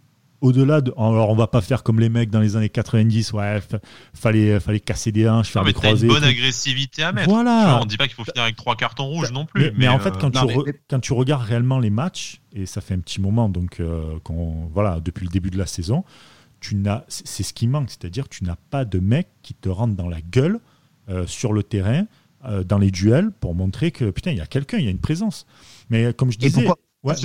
[0.45, 0.91] Au-delà de.
[0.97, 3.79] Alors, on va pas faire comme les mecs dans les années 90, ouais, fa-
[4.13, 6.27] fallait, fallait casser des hanches, faire non, mais des une bonne tout.
[6.27, 7.65] agressivité à mettre Voilà.
[7.71, 9.88] Vois, on dit pas qu'il faut finir avec trois cartons rouges non plus Mais, mais
[9.88, 12.41] en fait, euh, quand, non, tu mais- re- mais- quand tu regardes réellement les matchs,
[12.53, 15.65] et ça fait un petit moment, donc euh, qu'on- voilà, depuis le début de la
[15.65, 16.03] saison,
[16.60, 19.69] tu n'as, c'est c'est ce qui manque, c'est-à-dire tu n'as pas de mec qui te
[19.69, 20.60] rentre dans la gueule
[21.10, 22.05] euh, sur le terrain,
[22.45, 24.91] euh, dans les duels, pour montrer que putain, il y a quelqu'un, il y a
[24.91, 25.45] une présence.
[25.89, 27.15] Mais comme je Et disais, pourquoi, ouais.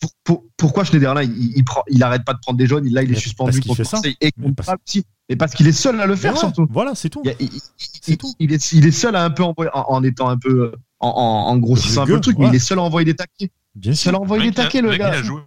[0.00, 3.02] Pour- pour- pourquoi Schneiderlin, il, il, prend, il arrête pas de prendre des jaunes, là
[3.02, 4.00] il est suspendu parce contre fait ça.
[4.20, 5.04] Et contre parce- Paris aussi.
[5.28, 6.66] Et parce qu'il est seul à le faire ouais, surtout.
[6.70, 7.22] Voilà, c'est tout.
[7.24, 8.32] Il, il- il- C'est il- tout.
[8.38, 11.08] il est, il est seul à un peu envoyer, en, en étant un peu en,
[11.08, 13.50] en, en grossissant un peu le truc, mais il est seul à envoyer des taquets.
[13.74, 14.20] Bien Seul sûr.
[14.20, 15.08] à envoyer des mec, il a- taquets, le mec, gars.
[15.14, 15.40] Il a, joué,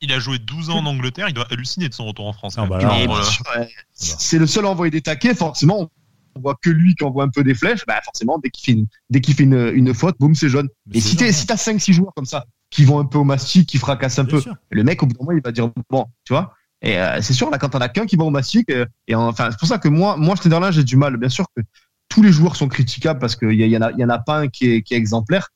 [0.00, 2.54] il a joué 12 ans en Angleterre, il doit halluciner de son retour en France.
[2.56, 3.22] Ah, bah voilà.
[3.58, 5.90] euh, c'est le seul à envoyer des taquets, forcément.
[6.34, 8.78] On voit que lui qui envoie un peu des flèches, bah forcément, dès qu'il fait
[8.80, 10.68] une, dès qu'il fait une, une faute, boum, c'est jaune.
[10.86, 13.68] Mais Et si si t'as 5-6 joueurs comme ça, qui vont un peu au mastic,
[13.68, 14.54] qui fracassent un Bien peu, sûr.
[14.70, 16.54] le mec, au bout d'un moment, il va dire, bon, tu vois.
[16.82, 19.14] Et euh, c'est sûr, là, quand t'en as qu'un qui va au mastic, euh, et
[19.14, 21.16] enfin, c'est pour ça que moi, moi, Schneiderlin, j'ai du mal.
[21.16, 21.62] Bien sûr que
[22.08, 24.04] tous les joueurs sont critiquables parce qu'il y, a- il y, en a- il y
[24.04, 25.48] en a pas un qui est, qui est exemplaire.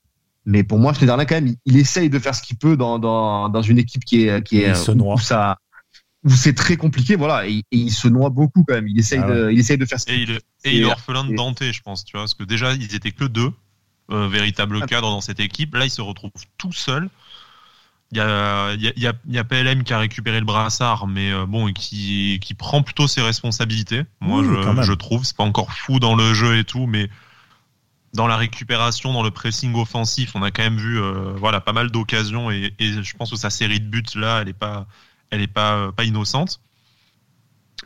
[0.47, 2.99] Mais pour moi, Schneiderlin, quand même, il, il essaye de faire ce qu'il peut dans,
[2.99, 5.15] dans, dans une équipe qui est, qui est Il se où- noie.
[5.17, 5.59] où ça,
[6.25, 7.47] où c'est très compliqué, voilà.
[7.47, 8.89] Et, et il se noie beaucoup quand même.
[8.89, 10.77] Il essaye, Ah de, il essaye de faire ce Et qu'il il, est- C'est- et
[10.77, 13.25] il est orphelin de Dante, je pense, tu vois, parce que déjà, ils étaient que
[13.25, 13.53] deux,
[14.11, 14.87] euh, véritables Ah.
[14.87, 15.75] cadres dans cette équipe.
[15.75, 17.09] Là, il se retrouve tout seul.
[18.13, 21.07] Il y a, y, a, y a- y a PLM qui a récupéré le brassard,
[21.07, 24.03] mais euh, bon, qui, qui prend plutôt ses responsabilités.
[24.21, 27.09] Moi, je, je trouve, c'est pas encore fou dans le jeu et tout, mais
[28.13, 31.73] dans la récupération, dans le pressing offensif, on a quand même vu, euh, voilà, pas
[31.73, 34.89] mal d'occasions et, et je pense que sa série de buts là, elle est pas,
[35.31, 36.61] elle est pas, pas innocente.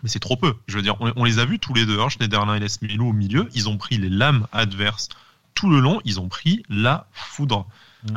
[0.02, 0.54] Mais c'est trop peu.
[0.66, 3.10] Je veux dire, on, on les a vus tous les deux, hein, Schneiderlin et Lesmilou
[3.10, 3.46] au milieu.
[3.54, 5.08] Ils ont pris les lames adverses
[5.54, 6.00] tout le long.
[6.04, 7.66] Ils ont pris la foudre.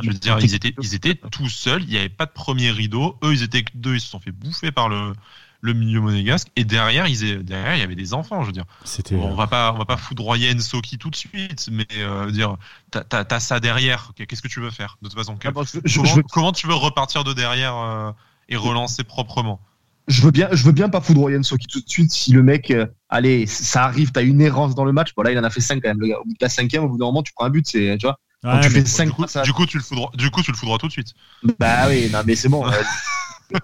[0.03, 1.83] Je veux dire, ils étaient, ils étaient tout seuls.
[1.83, 3.17] Il n'y avait pas de premier rideau.
[3.23, 3.95] Eux, ils étaient que deux.
[3.95, 5.13] Ils se sont fait bouffer par le,
[5.61, 6.49] le milieu monégasque.
[6.57, 8.41] Et derrière, ils, derrière, il y avait des enfants.
[8.41, 9.15] Je veux dire, C'était.
[9.15, 12.57] on va pas, on va pas foudroyer Ensoki tout de suite, mais euh, dire,
[12.91, 14.11] t'as, t'as ça derrière.
[14.15, 14.97] Qu'est-ce que tu veux faire?
[15.01, 17.31] De toute façon Ah, bon, je, je- comment, je veux, comment tu veux repartir de
[17.33, 18.11] derrière euh,
[18.49, 19.61] et relancer proprement?
[20.07, 22.71] Je veux bien, je veux bien pas foudroyer Nsoki tout de suite si le mec,
[22.71, 25.13] euh, allez, ça arrive, t'as une errance dans le match.
[25.15, 25.99] Bon là, il en a fait 5 quand même.
[25.99, 26.19] Le gars.
[26.19, 28.05] Au bout de la cinquième, au bout d'un moment, tu prends un but, c'est, tu
[28.05, 28.17] vois.
[28.43, 30.57] Quand tu fais 5 du, coup, du coup, tu le foudroies, du coup, tu le
[30.57, 31.13] foudroies tout de suite.
[31.59, 32.65] Bah oui, non, mais c'est bon.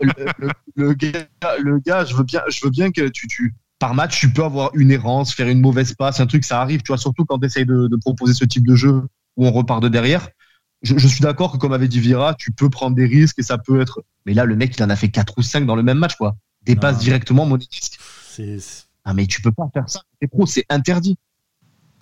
[0.01, 1.27] le, le, gars,
[1.59, 4.43] le gars, je veux bien, je veux bien que tu, tu, par match, tu peux
[4.43, 7.39] avoir une errance, faire une mauvaise passe, un truc, ça arrive, tu vois, surtout quand
[7.39, 9.03] tu essayes de, de, proposer ce type de jeu
[9.37, 10.27] où on repart de derrière.
[10.83, 13.43] Je, je suis d'accord que, comme avait dit Vira, tu peux prendre des risques et
[13.43, 14.03] ça peut être.
[14.25, 16.15] Mais là, le mec, il en a fait 4 ou 5 dans le même match,
[16.15, 16.35] quoi.
[16.63, 18.57] Dépasse directement mon C'est.
[19.05, 20.01] Ah, mais tu peux pas faire ça.
[20.21, 21.17] C'est pro, c'est interdit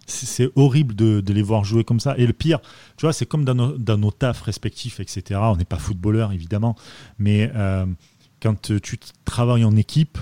[0.07, 2.15] c'est horrible de, de, les voir jouer comme ça.
[2.17, 2.59] Et le pire,
[2.97, 5.39] tu vois, c'est comme dans nos, dans nos tafs respectifs, etc.
[5.43, 6.75] On n'est pas footballeur, évidemment,
[7.17, 7.85] mais euh,
[8.41, 10.17] quand tu travailles en équipe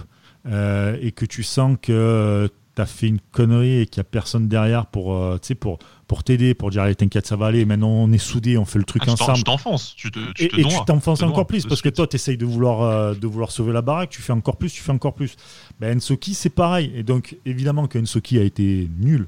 [0.45, 4.09] euh, et que tu sens que tu as fait une connerie et qu'il n'y a
[4.09, 7.89] personne derrière pour euh, pour, pour t'aider, pour dire allez, t'inquiète, ça va aller, maintenant
[7.89, 9.37] on est soudés, on fait le truc ah, ensemble.
[9.37, 12.15] Tu t'enfonces, tu te, tu te et, tu t'enfonces encore plus parce que toi, tu
[12.15, 15.13] essayes de vouloir, de vouloir sauver la baraque, tu fais encore plus, tu fais encore
[15.13, 15.35] plus.
[15.79, 16.91] Ben, Ensoki, c'est pareil.
[16.95, 19.27] Et donc, évidemment que Ensoki a été nul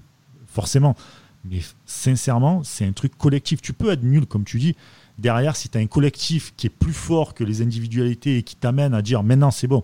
[0.52, 0.96] forcément.
[1.50, 3.62] Mais sincèrement, c'est un truc collectif.
[3.62, 4.76] Tu peux être nul, comme tu dis.
[5.18, 8.56] Derrière, si tu as un collectif qui est plus fort que les individualités et qui
[8.56, 9.84] t'amène à dire maintenant c'est bon,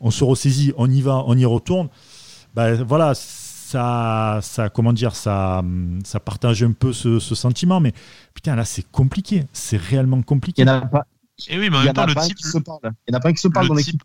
[0.00, 1.88] on se ressaisit, on y va, on y retourne,
[2.56, 5.62] ben voilà, ça, ça comment dire, ça,
[6.04, 7.80] ça partage un peu ce, sentiment.
[7.80, 7.92] Mais
[8.34, 9.44] putain, là, c'est compliqué.
[9.52, 10.62] C'est réellement compliqué.
[10.62, 11.06] Il n'y en a pas.
[11.48, 12.38] Et oui, mais en même temps, le type.
[12.42, 12.62] Il
[13.10, 14.02] n'y en a pas un qui se parle dans l'équipe.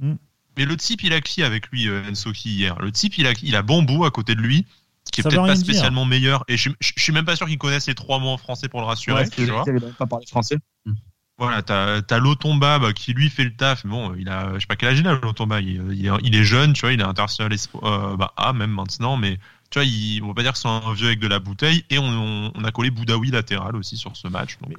[0.58, 2.78] Mais le type, il a qui avec lui, euh, Ensoki, hier?
[2.80, 4.66] Le type, il a, il a Bambou à côté de lui
[5.12, 6.44] qui est peut-être pas spécialement meilleur.
[6.48, 8.82] Et je, je, suis même pas sûr qu'il connaisse les trois mots en français pour
[8.82, 9.30] le rassurer.
[9.30, 9.66] tu vois.
[9.98, 10.58] pas parler français.
[11.42, 13.84] Voilà, t'as as, Lotomba bah, qui lui fait le taf.
[13.84, 15.60] bon, il a, je sais pas quel âge il a, Lotomba.
[15.60, 19.40] Il, il, est jeune, tu vois, il est international euh, bah, A même maintenant, mais
[19.72, 21.84] tu vois, il, on va pas dire que c'est un vieux avec de la bouteille.
[21.90, 24.60] Et on, on, a collé Boudaoui latéral aussi sur ce match.
[24.62, 24.78] Donc,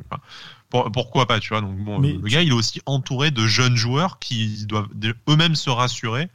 [0.92, 1.62] pourquoi pas, tu vois.
[1.62, 4.86] Donc bon, le gars, il est aussi entouré de jeunes joueurs qui doivent
[5.28, 6.28] eux-mêmes se rassurer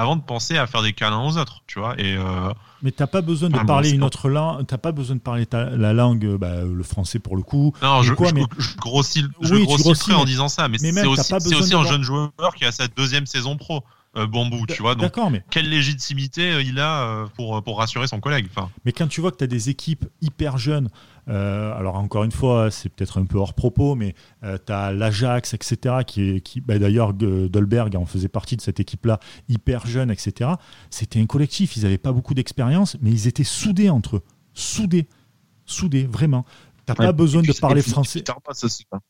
[0.00, 1.94] avant de penser à faire des câlins aux autres, tu vois.
[2.00, 5.20] Et euh, mais t'as pas besoin de parler une autre langue, t'as pas besoin de
[5.20, 7.74] parler la langue, bah, le français pour le coup.
[7.82, 8.44] Non, je, quoi, mais...
[8.58, 12.64] je grossis, je grossis, en disant ça, mais, c'est aussi, aussi un jeune joueur qui
[12.64, 13.84] a sa deuxième saison pro.
[14.16, 14.96] Euh, Bambou, tu vois.
[14.96, 18.68] Donc, mais quelle légitimité euh, il a euh, pour, pour rassurer son collègue enfin.
[18.84, 20.88] Mais quand tu vois que tu as des équipes hyper jeunes,
[21.26, 25.96] alors encore une fois, c'est peut-être un peu hors propos, mais tu as l'Ajax, etc.,
[26.06, 30.50] qui est, qui, bah, d'ailleurs, Dolberg en faisait partie de cette équipe-là, hyper jeune, etc.
[30.90, 34.22] C'était un collectif, ils n'avaient pas beaucoup d'expérience, mais ils étaient soudés entre eux.
[34.54, 35.08] Soudés.
[35.66, 36.44] Soudés, vraiment.
[36.86, 38.24] Tu n'as pas besoin de parler français.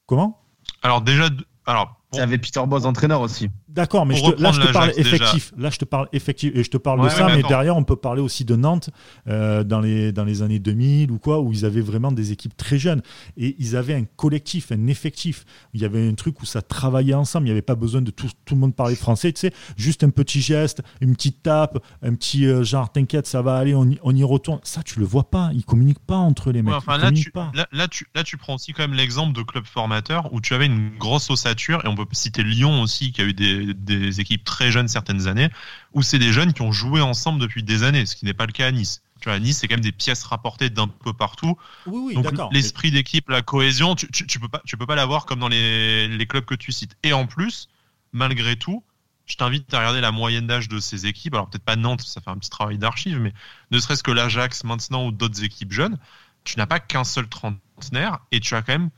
[0.07, 0.43] Comment?
[0.83, 1.29] Alors, déjà,
[1.67, 3.49] alors, il y avait Peter Bosz entraîneur aussi.
[3.73, 5.53] D'accord, mais là je te parle effectif.
[5.57, 7.97] Là je te parle effectif et je te parle de ça, mais, derrière on peut
[7.97, 8.91] parler aussi de Nantes
[9.29, 12.57] euh, dans les dans les années 2000 ou quoi où ils avaient vraiment des équipes
[12.57, 13.03] très jeunes
[13.37, 15.45] et ils avaient un collectif, un effectif.
[15.75, 17.47] Il y avait un truc où ça travaillait ensemble.
[17.47, 20.03] Il n'y avait pas besoin de tout, tout le monde parler français, tu sais, juste
[20.03, 23.85] un petit geste, une petite tape, un petit euh, genre t'inquiète ça va aller, on
[23.85, 24.61] y, on y, retourne.
[24.65, 26.75] Ça tu le vois pas, ils communiquent pas entre les mecs.
[26.75, 27.33] enfin, là, tu,
[27.73, 30.67] là, tu, là tu prends aussi quand même l'exemple de club formateur où tu avais
[30.67, 34.45] une grosse ossature et on peut citer Lyon aussi qui a eu des des, équipes
[34.45, 35.49] très jeunes certaines années,
[35.93, 38.47] où c'est des jeunes qui ont joué ensemble depuis des années, ce qui n'est pas
[38.47, 39.03] le cas à Nice.
[39.21, 41.57] Tu vois, à Nice, c'est quand même des pièces rapportées d'un peu partout.
[41.87, 45.41] Oui, Donc l'esprit d'équipe, la cohésion, tu, tu, peux pas, tu peux pas l'avoir comme
[45.41, 46.97] dans les, les clubs que tu cites.
[47.03, 47.69] Et en plus,
[48.13, 48.83] malgré tout,
[49.31, 51.35] je t'invite à regarder la moyenne d'âge de ces équipes.
[51.35, 53.33] Alors peut-être pas Nantes, ça fait un petit travail d'archive, mais
[53.71, 55.99] ne serait-ce que l'Ajax maintenant ou d'autres équipes jeunes,
[56.45, 58.91] tu n'as pas qu'un seul trentenaire et tu as quand même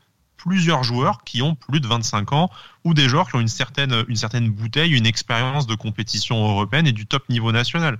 [0.42, 2.50] plusieurs joueurs qui ont plus de 25 ans
[2.84, 6.86] ou des joueurs qui ont une certaine, une certaine bouteille, une expérience de compétition européenne
[6.86, 7.98] et du top niveau national.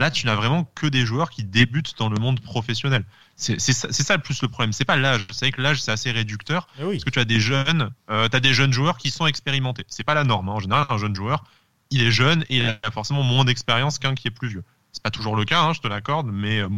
[0.00, 3.04] Là, tu n'as vraiment que des joueurs qui débutent dans le monde professionnel.
[3.36, 4.72] C'est ça, ça, le plus le problème.
[4.72, 5.26] C'est pas l'âge.
[5.30, 8.28] C'est vrai que l'âge c'est assez réducteur eh parce que tu as des jeunes, euh,
[8.32, 9.84] as des jeunes joueurs qui sont expérimentés.
[9.86, 10.48] C'est pas la norme.
[10.48, 10.52] Hein.
[10.52, 11.44] En général, un jeune joueur,
[11.90, 14.64] il est jeune et il a forcément moins d'expérience qu'un qui est plus vieux.
[14.90, 16.68] C'est pas toujours le cas, hein, je te l'accorde, mais euh,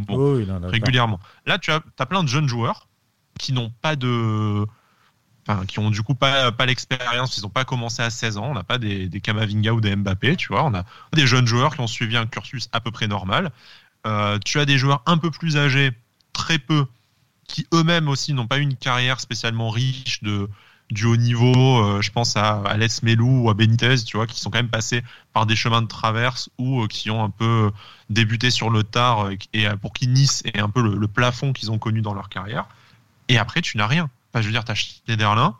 [0.63, 1.21] régulièrement.
[1.47, 2.89] Là, tu as, as plein de jeunes joueurs
[3.39, 4.67] qui n'ont pas de
[5.69, 8.65] qui ont du coup pas, l'expérience, ils n'ont pas commencé à 16 ans, on n'a
[8.65, 11.81] pas des, des Kamavinga ou des Mbappé, tu vois, on a des jeunes joueurs qui
[11.81, 13.53] ont suivi un cursus à peu près normal.
[14.07, 15.93] Euh, tu as des joueurs un peu plus âgés,
[16.33, 16.87] très peu,
[17.47, 20.49] qui eux-mêmes aussi n'ont pas eu une carrière spécialement riche de
[20.91, 21.83] du haut niveau.
[21.83, 24.69] Euh, je pense à Alex Melou ou à Benitez, tu vois, qui sont quand même
[24.69, 27.73] passés par des chemins de traverse ou euh, qui ont un peu
[28.09, 31.79] débuté sur le tard et pour qui Nice est un peu le plafond qu'ils ont
[31.79, 32.67] connu dans leur carrière.
[33.29, 34.09] Et après, tu n'as rien
[34.41, 35.57] je veux dire, t'as Schneiderlin,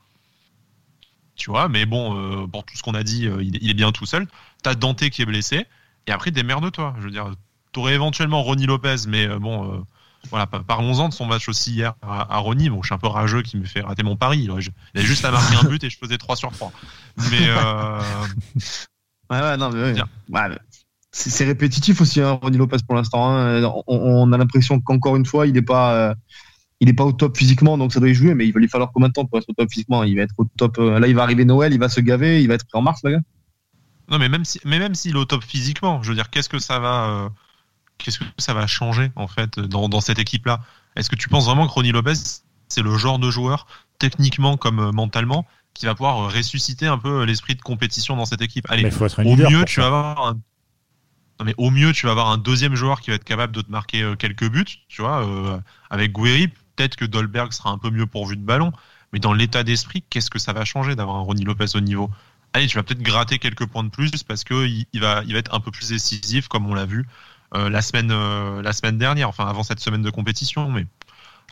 [1.37, 3.93] tu vois, mais bon, euh, pour tout ce qu'on a dit, euh, il, est bien
[3.93, 4.27] tout seul.
[4.63, 5.67] T'as Dante qui est blessé,
[6.07, 6.95] et après, démerde-toi.
[6.99, 7.31] Je veux dire,
[7.73, 9.85] t'aurais éventuellement Ronnie Lopez, mais euh, bon,
[10.31, 12.71] voilà, parlons-en de son match aussi hier à, Ronnie.
[12.71, 14.41] Bon, je suis un peu rageux qui me fait rater mon pari.
[14.45, 16.73] Il, a juste à marquer un but et je faisais 3 sur 3.
[17.31, 17.49] Mais.
[19.29, 19.93] Ouais, ouais, non, mais
[21.11, 23.29] c'est répétitif aussi, hein, Ronnie Lopez pour l'instant.
[23.29, 23.61] Hein.
[23.65, 26.15] On, on, a l'impression qu'encore une fois, il n'est pas
[26.81, 28.69] il est pas au top physiquement, donc ça doit y jouer, mais il va lui
[28.69, 30.05] falloir combien de temps pour être au top physiquement?
[30.05, 30.79] Il va être au top.
[30.79, 32.83] Euh, là, il va arriver Noël, il va se gaver, il va être prêt en
[32.83, 33.21] mars, le gars.
[34.11, 36.49] Non, mais même si, mais même s'il est au top physiquement, je veux dire, qu'est-ce
[36.49, 37.29] que ça va, euh,
[37.99, 40.61] qu'est-ce que ça va changer en fait dans, dans cette équipe-là?
[40.97, 42.15] Est-ce que tu penses vraiment que Ronnie Lopez,
[42.69, 43.67] c'est le genre de joueur,
[43.99, 48.43] techniquement comme euh, mentalement, qui va pouvoir ressusciter un peu l'esprit de compétition dans cette
[48.43, 48.67] équipe?
[48.69, 50.35] Allez, faut être un au mieux, tu vas avoir un...
[50.35, 53.63] non, mais au mieux, tu vas avoir un deuxième joueur qui va être capable de
[53.63, 55.59] te marquer quelques buts, tu vois, euh,
[55.91, 58.73] avec Guerri, peut-être que Dolberg sera un peu mieux pourvu de ballon,
[59.13, 62.11] mais dans l'état d'esprit, qu'est-ce que ça va changer d'avoir un Ronnie Lopez au niveau?
[62.53, 65.33] Allez, tu vas peut-être gratter quelques points de plus parce que il, il va, il
[65.33, 67.07] va être un peu plus décisif, comme on l'a vu
[67.55, 70.87] euh, la semaine, euh, la semaine dernière, enfin avant cette semaine de compétition, mais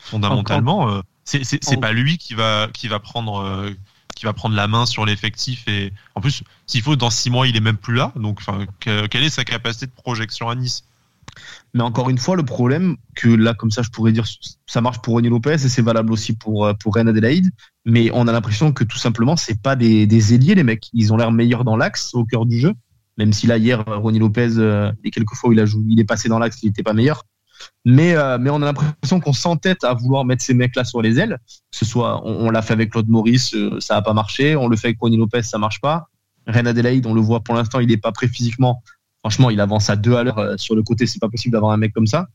[0.01, 3.71] fondamentalement, euh, c'est pas lui qui va, qui va prendre, euh,
[4.15, 7.47] qui va prendre la main sur l'effectif et en plus, s'il faut, dans six mois,
[7.47, 8.11] il est même plus là.
[8.15, 10.83] Donc, enfin, quelle est sa capacité de projection à Nice?
[11.75, 14.25] Mais encore une fois, le problème, que là, comme ça, je pourrais dire,
[14.65, 17.51] ça marche pour Ronnie Lopez et c'est valable aussi pour, euh, pour Reine Adélaïde.
[17.85, 20.89] Mais on a l'impression que tout simplement, c'est pas des, des ailiers, les mecs.
[20.93, 22.73] Ils ont l'air meilleurs dans l'axe, au cœur du jeu.
[23.17, 25.83] Même si là, hier, euh, Ronnie Lopez, euh, les quelques fois où il a joué,
[25.87, 27.23] il est passé dans l'axe, il était pas meilleur.
[27.85, 31.19] Mais, euh, mais on a l'impression qu'on s'entête à vouloir mettre ces mecs-là sur les
[31.19, 31.37] ailes.
[31.71, 34.55] Que ce soit, on, l'a fait avec Claude Maurice, euh, ça a pas marché.
[34.55, 36.09] On le fait avec Ronnie Lopez, ça marche pas.
[36.47, 38.83] Reine Adélaïde, on le voit pour l'instant, il est pas prêt physiquement.
[39.25, 41.07] Franchement, il avance à deux à l'heure euh, sur le côté.
[41.07, 42.27] C'est pas possible d'avoir un mec comme ça.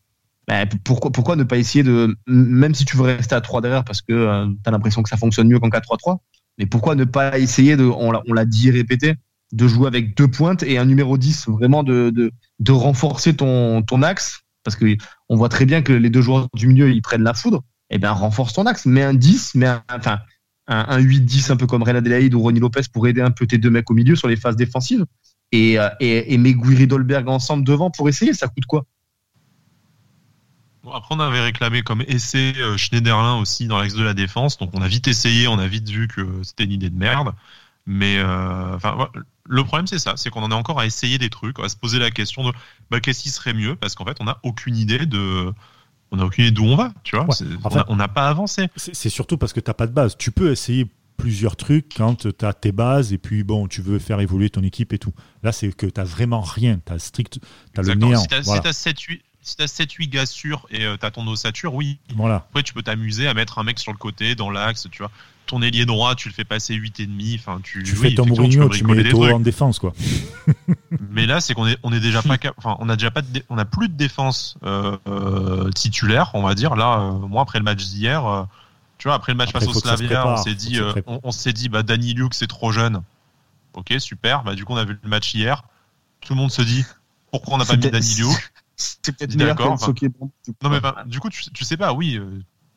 [0.48, 3.84] P- pourquoi, pourquoi ne pas essayer de, même si tu veux rester à 3 derrière
[3.84, 6.18] parce que tu as l'impression que ça fonctionne mieux qu'en 4-3-3,
[6.58, 9.14] mais pourquoi ne pas essayer de, on l'a dit et répété,
[9.52, 13.82] de jouer avec deux pointes et un numéro 10, vraiment de, de, de renforcer ton,
[13.82, 14.40] ton axe?
[14.64, 14.96] Parce que
[15.28, 17.62] on voit très bien que les deux joueurs du milieu ils prennent la foudre.
[17.88, 20.18] Et ben renforce ton axe, mets un 10, mets un, enfin
[20.66, 23.46] un, un 8-10 un peu comme Reina Adelaide ou Ronnie Lopez pour aider un peu
[23.46, 25.04] tes deux mecs au milieu sur les phases défensives
[25.52, 28.34] et, euh, et, et mets Guiri Dolberg ensemble devant pour essayer.
[28.34, 28.84] Ça coûte quoi?
[30.82, 34.56] Bon, après, on avait réclamé comme essai euh, Schneiderlin aussi dans l'axe de la défense.
[34.58, 37.32] Donc, on a vite essayé, on a vite vu que c'était une idée de merde.
[37.86, 39.06] Mais euh, enfin, ouais,
[39.46, 41.76] le problème, c'est ça c'est qu'on en est encore à essayer des trucs, à se
[41.76, 42.52] poser la question de
[42.90, 43.74] bah, qu'est-ce qui serait mieux?
[43.74, 45.52] Parce qu'en fait, on n'a aucune idée de.
[46.12, 47.24] On n'a aucune idée d'où on va, tu vois.
[47.26, 48.68] Ouais, C'est- en on fait- a- on n'a pas avancé.
[48.76, 50.16] C'est c'est surtout parce que tu n'as pas de base.
[50.16, 50.86] Tu peux essayer
[51.20, 54.62] plusieurs trucs quand tu as tes bases et puis bon, tu veux faire évoluer ton
[54.62, 55.12] équipe et tout.
[55.42, 56.80] Là, c'est que tu vraiment rien.
[56.84, 57.38] Tu as strict,
[57.74, 58.20] tu as le néant.
[58.20, 58.72] Si t'as Voilà.
[58.72, 61.98] si t'as 7-8 si t'as 7-8 gars sûrs et euh, t'as ton ossature, oui.
[62.14, 62.46] Voilà.
[62.50, 65.10] Après, tu peux t'amuser à mettre un mec sur le côté, dans l'axe, tu vois.
[65.46, 67.38] Ton ailier droit, tu le fais passer 8,5.
[67.38, 69.94] Enfin, tu, Tu oui, fais ton Mourinho, tu bricoler mets des en défense, quoi.
[71.10, 73.42] Mais là, c'est qu'on est, on est déjà pas enfin, on a déjà pas de
[73.48, 76.76] on a plus de défense euh, euh, titulaire, on va dire.
[76.76, 78.46] Là, euh, moi, après le match d'hier,
[79.00, 81.30] tu vois, après le match Après, face au Slavia, on s'est dit, euh, on, on
[81.32, 83.02] s'est dit, bah, Danny Luke, c'est trop jeune.
[83.72, 84.42] Ok, super.
[84.44, 85.62] Bah, du coup, on a vu le match hier.
[86.20, 86.84] Tout le monde se dit,
[87.30, 88.52] pourquoi on n'a pas mis Danny Luke?
[88.76, 89.56] C'est peut-être meilleur.
[90.62, 92.26] Non, mais bah, du coup, tu, tu sais pas, oui, euh,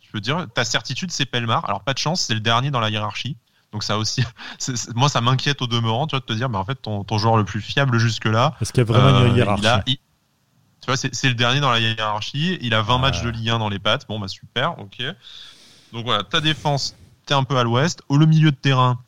[0.01, 1.63] je veux dire, ta certitude, c'est Pelmar.
[1.65, 3.35] Alors, pas de chance, c'est le dernier dans la hiérarchie.
[3.71, 4.23] Donc, ça aussi,
[4.95, 7.17] moi, ça m'inquiète au demeurant, tu vois, de te dire, bah, en fait, ton, ton
[7.17, 9.83] joueur le plus fiable jusque-là, Est-ce qu'il y a vraiment euh, une hiérarchie il a-
[9.87, 9.97] il-
[10.81, 12.57] tu vois, c'est c'est le dernier dans la hiérarchie.
[12.61, 12.97] Il a 20 Ah.
[12.97, 14.05] matchs de Ligue 1 dans les pattes.
[14.09, 15.01] Bon, bah super, ok.
[15.93, 18.01] Donc voilà, ta défense, t'es un peu à l'ouest.
[18.09, 18.99] Au le milieu de terrain,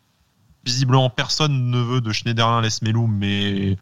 [0.66, 3.78] visiblement, personne ne veut de Schneiderlin Lesmelou, mais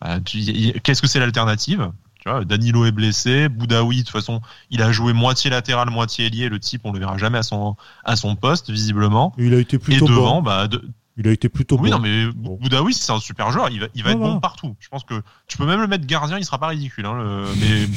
[0.00, 1.90] bah, qu'est-ce que c'est l'alternative?
[2.20, 4.40] Tu vois, Danilo est blessé, Boudaoui, de toute façon,
[4.70, 6.48] il a joué moitié latéral, moitié ailier.
[6.48, 9.34] Le type, on le verra jamais à son, à son poste, visiblement.
[9.38, 10.42] Il a été Et plutôt devant, bon.
[10.42, 10.82] bah, de-
[11.18, 11.96] Il a été plutôt oui, bon.
[11.96, 12.56] non, mais Bon.
[12.62, 13.68] Boudaoui, c'est un super joueur.
[13.70, 14.34] Il va, il va Ouais, être voilà.
[14.34, 14.76] bon partout.
[14.78, 17.04] Je pense que tu peux même le mettre gardien, il sera pas ridicule.
[17.06, 17.88] Hein, le- mais,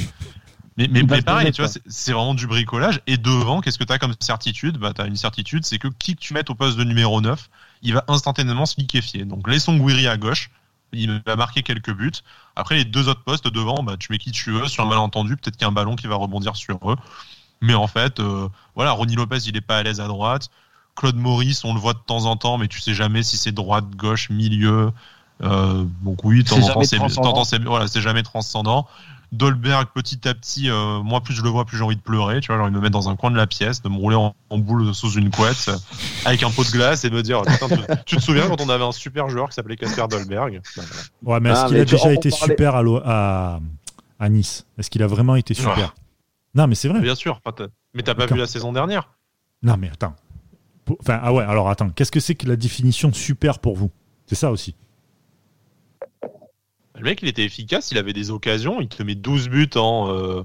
[0.76, 3.00] mais, mais, mais pareil, tu vois, c'est- vraiment du bricolage.
[3.06, 4.76] Et devant, qu'est-ce que tu as comme certitude?
[4.78, 7.20] Bah, Tu as une certitude, c'est que qui que tu mettes au poste de numéro
[7.20, 7.48] 9,
[7.82, 9.24] il va instantanément se liquéfier.
[9.24, 10.50] Donc laissons Guiri à gauche.
[10.92, 12.12] Il va marquer quelques buts.
[12.54, 14.68] Après, les deux autres postes devant, bah, tu mets qui tu veux.
[14.68, 16.96] Sur un malentendu, peut-être qu'il y a un ballon qui va rebondir sur eux.
[17.62, 20.50] Mais en fait, euh, voilà, Ronnie Lopez, il est pas à l'aise à droite.
[20.94, 23.52] Claude Maurice, on le voit de temps en temps, mais tu sais jamais si c'est
[23.52, 24.92] droite, gauche, milieu.
[25.42, 27.30] Euh, donc oui, de temps C'est en temps, jamais c'est de temps transcendant.
[27.30, 28.86] en temps, c'est voilà, c'est jamais transcendant.
[29.32, 32.40] Dolberg, petit à petit, euh, moi plus je le vois, plus j'ai envie de pleurer.
[32.40, 33.96] Tu vois, j'ai envie de me mettre dans un coin de la pièce, de me
[33.96, 35.76] rouler en, en boule sous une couette, euh,
[36.24, 38.68] avec un pot de glace et me dire, Putain, tu, tu te souviens quand on
[38.68, 40.60] avait un super joueur qui s'appelait Casper Dolberg?
[40.76, 40.82] Bah.
[41.22, 43.60] Ouais, mais est-ce Ah, qu'il a déjà été parlait- super à, l'O- à,
[44.18, 44.66] à Nice?
[44.78, 45.94] Est-ce qu'il a vraiment été super?
[46.54, 47.00] Non, mais c'est vrai.
[47.00, 47.40] Bien sûr,
[47.94, 49.10] mais t'as pas vu la saison dernière
[49.62, 50.14] Non, mais attends.
[51.00, 51.90] Enfin, ah ouais, alors attends.
[51.90, 53.90] Qu'est-ce que c'est que la définition de super pour vous?
[54.26, 54.74] C'est ça aussi.
[57.06, 60.10] Le mec, il était efficace, il avait des occasions, il te met 12 buts en,
[60.10, 60.42] euh,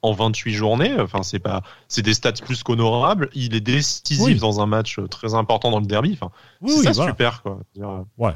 [0.00, 0.98] en 28 journées.
[0.98, 3.28] Enfin, c'est pas, c'est des stats plus qu'honorables.
[3.34, 4.34] Il est décisif Oui.
[4.36, 6.12] dans un match euh, très important dans le derby.
[6.18, 7.12] Enfin, Oui, c'est oui, ça voilà.
[7.12, 7.60] super, quoi.
[7.78, 8.32] Euh, Ouais.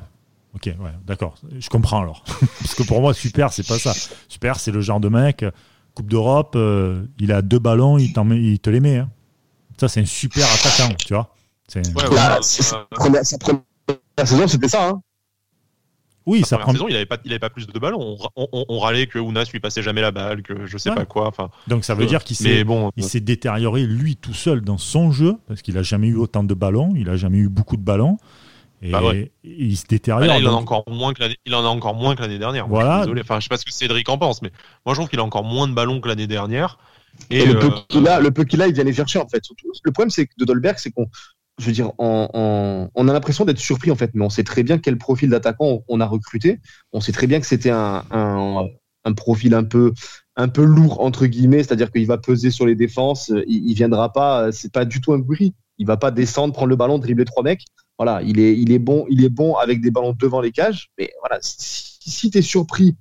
[0.54, 1.36] Ok, ouais, d'accord.
[1.58, 2.24] Je comprends alors.
[2.60, 3.94] Parce que pour moi, super, c'est pas ça.
[4.28, 5.42] Super, c'est le genre de mec.
[5.94, 8.98] Coupe d'Europe, euh, il a deux ballons, il, il te les met.
[8.98, 9.08] Hein.
[9.80, 11.34] Ça, c'est un super attaquant, tu vois.
[11.74, 11.82] Ouais,
[12.42, 14.88] sa première saison, c'était ça.
[14.90, 15.00] Hein.
[16.26, 16.72] Oui, ça prend.
[16.72, 18.16] Saison, il n'avait pas, il avait pas plus de ballons.
[18.36, 21.26] On, on, râlait que Ounas lui passait jamais la balle, que je sais pas quoi.
[21.26, 21.50] Enfin.
[21.66, 25.10] Donc ça veut dire qu'il s'est, bon, il s'est détérioré lui tout seul dans son
[25.10, 27.82] jeu parce qu'il a jamais eu autant de ballons, il a jamais eu beaucoup de
[27.82, 28.18] ballons.
[28.84, 29.00] Et bah
[29.44, 30.28] il se détériore.
[30.28, 32.66] Bah il, en a encore moins que il en a encore moins que l'année dernière.
[32.66, 32.98] Voilà.
[32.98, 33.20] Je désolé.
[33.22, 34.50] Enfin, je sais pas ce que Cédric en pense, mais
[34.84, 36.78] moi je trouve qu'il a encore moins de ballons que l'année dernière.
[37.30, 39.28] Et, le, peu euh, qu'il a, le peu qu'il a, il vient les chercher en
[39.28, 39.42] fait.
[39.84, 41.06] Le problème c'est que de Dolberg, c'est qu'on,
[41.58, 44.78] je veux dire, on, a l'impression d'être surpris en fait, mais on sait très bien
[44.78, 46.60] quel profil d'attaquant on, a recruté.
[46.92, 48.04] On sait très bien que c'était un,
[49.16, 49.92] profil un peu
[50.34, 53.30] un peu lourd entre guillemets, c'est-à-dire qu'il va peser sur les défenses.
[53.46, 55.54] Il, il viendra pas, c'est pas du tout un bruit.
[55.78, 57.64] Il va pas descendre, prendre le ballon, dribbler trois mecs.
[57.98, 60.90] Voilà, il est, il est bon, il est bon avec des ballons devant les cages.
[60.98, 62.96] Mais voilà, si, tu es surpris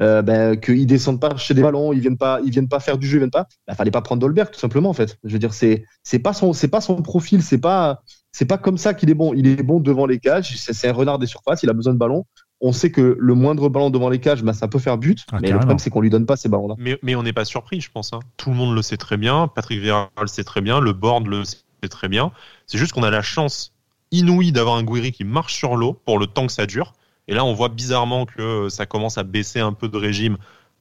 [0.00, 2.98] euh, ben, qu'ils descendent pas chez des ballons, ils viennent pas, ils viennent pas faire
[2.98, 3.46] du jeu, ils viennent pas.
[3.50, 5.18] Il ben, fallait pas prendre Dolberg tout simplement en fait.
[5.24, 8.58] Je veux dire, c'est c'est pas son c'est pas son profil, c'est pas c'est pas
[8.58, 9.32] comme ça qu'il est bon.
[9.34, 10.56] Il est bon devant les cages.
[10.58, 11.62] C'est un renard des surfaces.
[11.62, 12.26] Il a besoin de ballons.
[12.60, 15.24] On sait que le moindre ballon devant les cages, ben, ça peut faire but.
[15.32, 16.74] Ah, mais le problème c'est qu'on lui donne pas ces ballons-là.
[16.78, 18.12] Mais, mais on n'est pas surpris, je pense.
[18.12, 18.20] Hein.
[18.36, 19.48] Tout le monde le sait très bien.
[19.48, 20.80] Patrick Vieira le sait très bien.
[20.80, 21.56] Le board le sait
[21.88, 22.32] très bien.
[22.66, 23.72] C'est juste qu'on a la chance
[24.10, 26.92] inouï d'avoir un Guiri qui marche sur l'eau pour le temps que ça dure.
[27.28, 30.36] Et là, on voit bizarrement que ça commence à baisser un peu de régime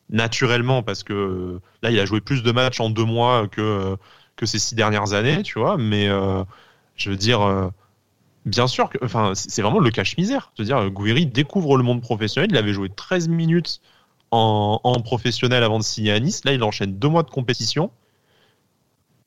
[0.10, 3.98] naturellement parce que là, il a joué plus de matchs en deux mois que,
[4.36, 5.78] que ces six dernières années, tu vois.
[5.78, 6.44] Mais euh,
[6.96, 7.70] je veux dire, euh,
[8.46, 10.52] bien sûr que, enfin, c'est vraiment le cache-misère.
[10.58, 12.52] Je dire, Guiri découvre le monde professionnel.
[12.52, 13.82] Il avait joué 13 minutes
[14.32, 16.44] en professionnel avant de signer à Nice.
[16.44, 17.92] Là, il enchaîne deux mois de compétition.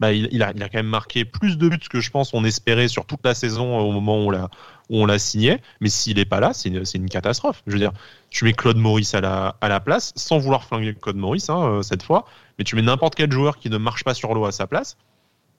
[0.00, 2.44] Bah, il, a, il, a, quand même marqué plus de buts que je pense on
[2.44, 4.48] espérait sur toute la saison au moment où on l'a,
[4.90, 5.60] où on l'a signé.
[5.80, 7.62] Mais s'il n'est pas là, c'est une, une, catastrophe.
[7.66, 7.92] Je veux dire,
[8.30, 11.62] tu mets Claude Maurice à la, à la place, sans vouloir flinguer Claude Maurice hein,
[11.62, 12.26] euh, cette fois,
[12.58, 14.96] mais tu mets n'importe quel joueur qui ne marche pas sur l'eau à sa place.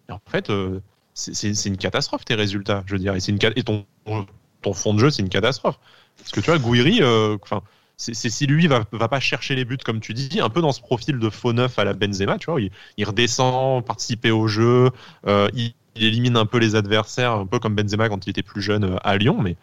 [0.08, 0.82] Et en fait, euh,
[1.14, 2.84] c'est, une catastrophe tes résultats.
[2.86, 3.86] Je veux dire, et, une, et ton,
[4.62, 5.80] ton fond de jeu, c'est une catastrophe.
[6.18, 7.62] Parce que tu vois, Gouiri, euh, enfin
[8.00, 10.72] c'est si lui va, va pas chercher les buts comme tu dis, un peu dans
[10.72, 14.90] ce profil de faux neuf à la Benzema, tu vois, il, redescend, participer au jeu,
[15.28, 18.62] euh, il, élimine un peu les adversaires, un peu comme Benzema quand il était plus
[18.62, 19.58] jeune euh, à Lyon, mais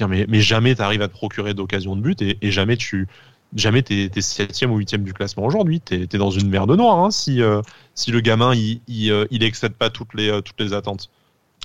[0.00, 3.08] mais, mais jamais tu arrives à te procurer d'occasion de but et, jamais tu
[3.54, 6.98] jamais t'es es septième ou huitième du classement aujourd'hui, t'es es dans une merde noire
[6.98, 7.62] hein, si euh,
[7.94, 11.10] si le gamin il, il, il excède pas toutes les toutes les attentes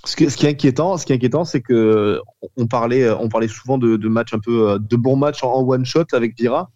[0.06, 2.22] ce, qui est inquiétant, ce qui est inquiétant, c'est que
[2.56, 6.06] on parlait, on parlait souvent de, matchs un peu, de bons matchs en one shot
[6.14, 6.70] avec Vira.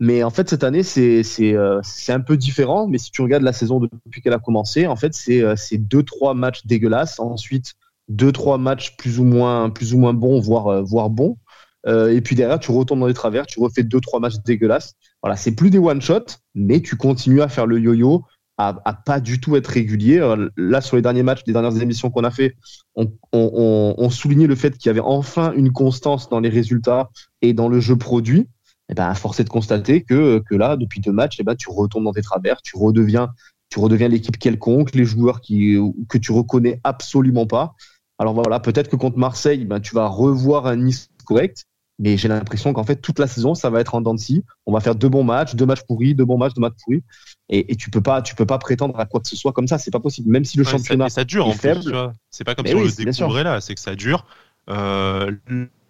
[0.00, 2.88] Mais en fait, cette année, c'est c'est un peu différent.
[2.88, 6.02] Mais si tu regardes la saison depuis qu'elle a commencé, en fait, c'est c'est deux
[6.02, 7.20] trois matchs dégueulasses.
[7.20, 7.74] Ensuite,
[8.08, 11.38] deux trois matchs plus ou moins plus ou moins bons, voire voire bons.
[11.86, 14.94] Euh, et puis derrière, tu retournes dans les travers, tu refais deux trois matchs dégueulasses.
[15.22, 16.24] Voilà, c'est plus des one shot,
[16.54, 18.24] mais tu continues à faire le yo-yo
[18.56, 20.18] à, pas du tout être régulier.
[20.18, 22.56] Euh, là, sur les derniers matchs, les dernières émissions qu'on a fait,
[22.94, 27.10] on, soulignait le fait qu'il y avait enfin une constance dans les résultats
[27.42, 28.40] et dans le jeu produit.
[28.40, 31.54] Et eh ben, force de constater que, que là, depuis deux matchs, et eh ben,
[31.56, 33.30] tu retombes dans tes travers, tu redeviens,
[33.70, 35.78] tu redeviens l'équipe quelconque, les joueurs qui,
[36.10, 37.74] que tu reconnais absolument pas.
[38.18, 41.64] Alors voilà, peut-être que contre Marseille, ben, tu vas revoir un Nice correct,
[41.98, 44.44] mais j'ai l'impression qu'en fait, toute la saison, ça va être en dents de scie.
[44.66, 47.04] On va faire deux bons matchs, deux matchs pourris, deux bons matchs, deux matchs pourris.
[47.48, 49.68] Et, et, tu peux pas, tu peux pas prétendre à quoi que ce soit comme
[49.68, 49.78] ça.
[49.78, 50.28] C'est pas possible.
[50.30, 52.12] Même si le championnat ça, ça dure, est en faible.
[52.30, 53.60] C'est pas comme si on le découvrait là.
[53.60, 54.26] C'est que ça dure.
[54.70, 55.30] Euh,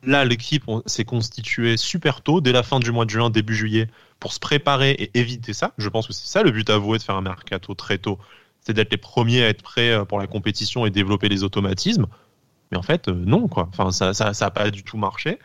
[0.03, 3.89] là, l'équipe s'est constituée super tôt, dès la fin du mois de juin, début juillet,
[4.21, 5.73] pour se préparer et éviter ça.
[5.79, 8.19] Je pense que c'est ça le but avoué de faire un mercato très tôt.
[8.61, 12.07] C'est d'être les premiers à être prêts euh, pour la compétition et développer les automatismes.
[12.71, 13.69] Mais en fait, euh, non, quoi.
[13.71, 15.39] Enfin, ça, ça, ça a pas du tout marché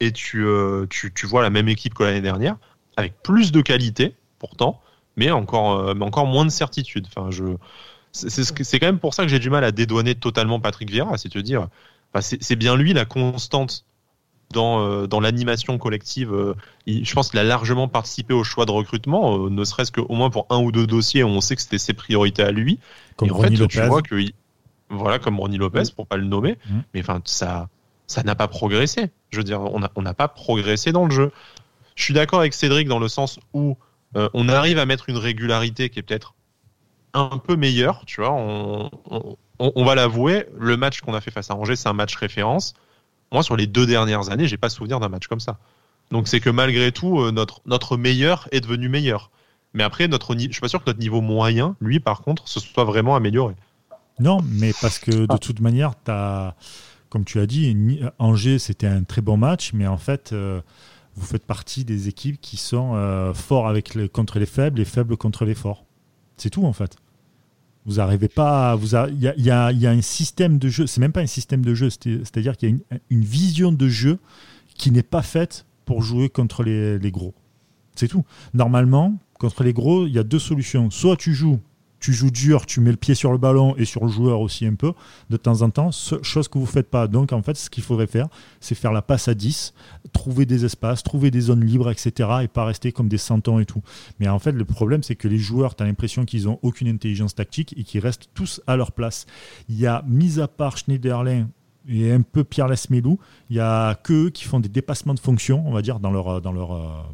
[0.00, 2.56] et euh, tu, tu, vois la même équipe que l'année dernière,
[2.96, 4.80] avec plus de qualité, pourtant,
[5.16, 7.06] mais encore, euh, mais encore moins de certitude.
[7.08, 7.44] Enfin, je,
[8.12, 11.32] c'est quand même pour ça que j'ai du mal à dédouaner totalement Patrick Vieira, c'est
[11.32, 11.68] de dire,
[12.20, 13.84] c'est bien lui la constante
[14.50, 16.54] dans, euh, dans l'animation collective.
[16.86, 20.46] je pense qu'il a largement participé au choix de recrutement, ne serait-ce qu'au moins pour
[20.50, 22.78] un ou deux dossiers où on sait que c'était ses priorités à lui.
[23.16, 24.16] Comme et en fait, tu vois que,
[24.88, 26.78] voilà, comme Ronnie Lopez, pour pas le nommer, mmh.
[26.94, 27.68] mais enfin, ça,
[28.06, 29.10] ça n'a pas progressé.
[29.30, 31.32] Je veux dire, on n'a on pas progressé dans le jeu.
[31.94, 33.76] Je suis d'accord avec Cédric dans le sens où
[34.16, 36.34] euh, on arrive à mettre une régularité qui est peut-être
[37.14, 38.32] un peu meilleure, tu vois.
[38.32, 41.94] On, on, on va l'avouer, le match qu'on a fait face à Angers, c'est un
[41.94, 42.74] match référence.
[43.32, 45.58] Moi, sur les deux dernières années, j'ai pas souvenir d'un match comme ça.
[46.10, 49.30] Donc c'est que malgré tout, euh, notre, notre meilleur est devenu meilleur.
[49.74, 52.60] Mais après, notre, je suis pas sûr que notre niveau moyen, lui, par contre, se
[52.60, 53.54] soit vraiment amélioré.
[54.18, 55.38] Non, mais parce que de ah.
[55.38, 56.54] toute manière, tu as
[57.16, 57.74] comme tu as dit,
[58.18, 60.60] Angers, c'était un très bon match, mais en fait, euh,
[61.14, 64.84] vous faites partie des équipes qui sont euh, forts avec les, contre les faibles et
[64.84, 65.86] faibles contre les forts.
[66.36, 66.98] C'est tout en fait.
[67.86, 68.74] Vous n'arrivez pas.
[68.74, 70.86] Vous il y, a, y, a, y, a, un système de jeu.
[70.86, 71.88] C'est même pas un système de jeu.
[71.88, 74.18] C'est-à-dire qu'il y a une, une, vision de jeu
[74.76, 77.32] qui n'est pas faite pour jouer contre les, les gros.
[77.94, 78.26] C'est tout.
[78.52, 80.90] Normalement, contre les gros, il y a deux solutions.
[80.90, 81.60] Soit tu joues
[82.06, 84.64] tu joues dur, tu mets le pied sur le ballon et sur le joueur aussi
[84.64, 84.92] un peu
[85.28, 87.08] de temps en temps, chose que vous ne faites pas.
[87.08, 88.28] Donc en fait, ce qu'il faudrait faire,
[88.60, 89.74] c'est faire la passe à 10,
[90.12, 92.28] trouver des espaces, trouver des zones libres, etc.
[92.42, 93.82] et pas rester comme des centons et tout.
[94.20, 96.86] Mais en fait, le problème, c'est que les joueurs, tu as l'impression qu'ils n'ont aucune
[96.86, 99.26] intelligence tactique et qu'ils restent tous à leur place.
[99.68, 101.48] Il y a, mis à part Schneiderlin,
[101.88, 103.18] et un peu Pierre Lesmelou,
[103.50, 106.40] il y a que qui font des dépassements de fonction, on va dire, dans leur,
[106.40, 107.10] dans leur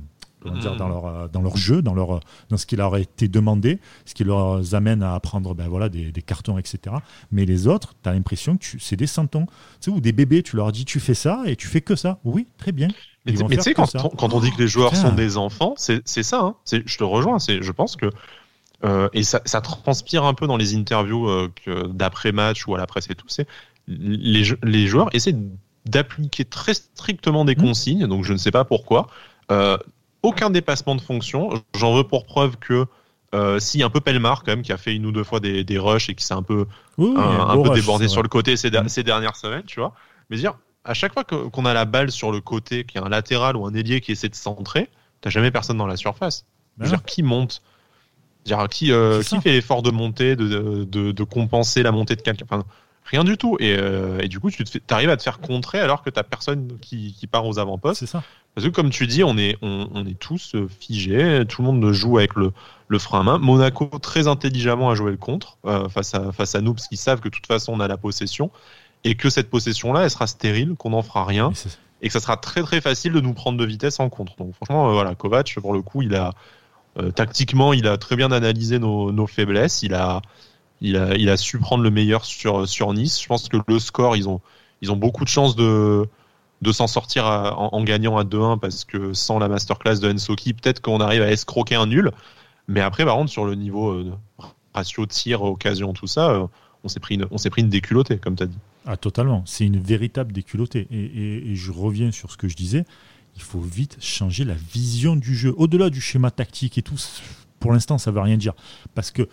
[0.51, 3.28] dire, dans, leur, euh, dans leur jeu, dans, leur, dans ce qui leur a été
[3.28, 6.97] demandé, ce qui leur amène à apprendre ben voilà, des, des cartons, etc.
[7.30, 9.47] Mais les autres, tu as l'impression que c'est des santons.
[9.47, 11.97] Tu sais, ou des bébés, tu leur dis tu fais ça et tu fais que
[11.97, 12.18] ça.
[12.24, 12.88] Oui, très bien.
[13.24, 16.40] Mais tu sais, quand, quand, on dit que les joueurs sont des enfants, c'est ça.
[16.40, 16.55] Hein.
[16.66, 17.38] Je te rejoins.
[17.38, 18.11] Je pense que.
[18.84, 21.49] Euh, et ça, ça, transpire un peu dans les interviews euh,
[21.93, 23.28] d'après-match ou à la presse et tout.
[23.28, 23.47] C'est
[23.86, 25.36] les, les joueurs essaient
[25.86, 27.61] d'appliquer très strictement des mmh.
[27.61, 29.09] consignes, donc je ne sais pas pourquoi.
[29.51, 29.76] Euh,
[30.23, 31.51] aucun dépassement de fonction.
[31.77, 32.87] J'en veux pour preuve que
[33.35, 35.64] euh, si un peu Pelmar quand même qui a fait une ou deux fois des,
[35.64, 36.66] des rushs et qui s'est un peu
[36.99, 38.89] un, peu débordé sur le côté ces, mm.
[38.89, 39.95] ces, dernières semaines, tu vois.
[40.29, 40.55] Mais dire
[40.85, 43.57] à chaque fois qu'on a la balle sur le côté, qu'il y a un latéral
[43.57, 44.89] ou un ailier qui essaie de centrer,
[45.20, 46.45] t'as jamais personne dans la surface.
[46.77, 47.62] Ben dire, qui monte?
[48.45, 52.23] Dire, qui, euh, qui fait l'effort de monter, de, de, de, compenser la montée de
[52.23, 52.45] quelqu'un?
[52.51, 52.64] Enfin,
[53.05, 53.57] Rien du tout.
[53.61, 56.79] Et, euh, et, du coup, tu arrives à te faire contrer alors que t'as personne
[56.81, 58.01] qui, qui part aux avant-postes.
[58.01, 58.23] C'est ça.
[58.55, 61.93] Parce que comme tu dis, on est, on, est tous euh, figés, tout le monde
[61.93, 62.53] joue avec le,
[62.89, 63.39] le frein à main.
[63.39, 66.99] Monaco très intelligemment a joué le contre euh, face, à, face à nous, parce qu'ils
[66.99, 68.51] savent que de toute façon on a la possession
[69.05, 71.51] et que cette possession-là, elle sera stérile, qu'on n'en fera rien
[72.03, 74.37] et, que ça sera très très facile de nous prendre de vitesse en contre.
[74.37, 76.33] Donc franchement, euh, voilà, Kovac, pour le coup, il a
[77.15, 80.21] tactiquement, il a très bien analysé nos, nos faiblesses, il a,
[80.83, 83.22] il a, su prendre le meilleur sur, Nice.
[83.22, 84.41] Je pense que le score, ils ont,
[84.97, 86.09] beaucoup de chances de
[86.72, 91.01] s'en sortir en, gagnant à 2-1 parce que sans la masterclass de Ensoki, peut-être qu'on
[91.01, 92.11] arrive à escroquer un nul.
[92.68, 94.12] Mais après, par contre, sur le niveau euh,
[94.74, 96.47] ratio tir, occasion, tout ça, euh,
[96.85, 98.59] on s'est pris une, on pris une déculottée, comme tu as dit.
[98.87, 99.43] Ah, totalement.
[99.47, 100.89] C'est une véritable déculottée.
[100.91, 102.85] Et, et, je reviens sur ce que je disais.
[103.37, 105.55] Il faut vite changer la vision du jeu.
[105.57, 106.97] Au-delà du schéma tactique et tout,
[107.61, 108.55] pour l'instant, ça ne veut rien dire.
[108.95, 109.28] Parce que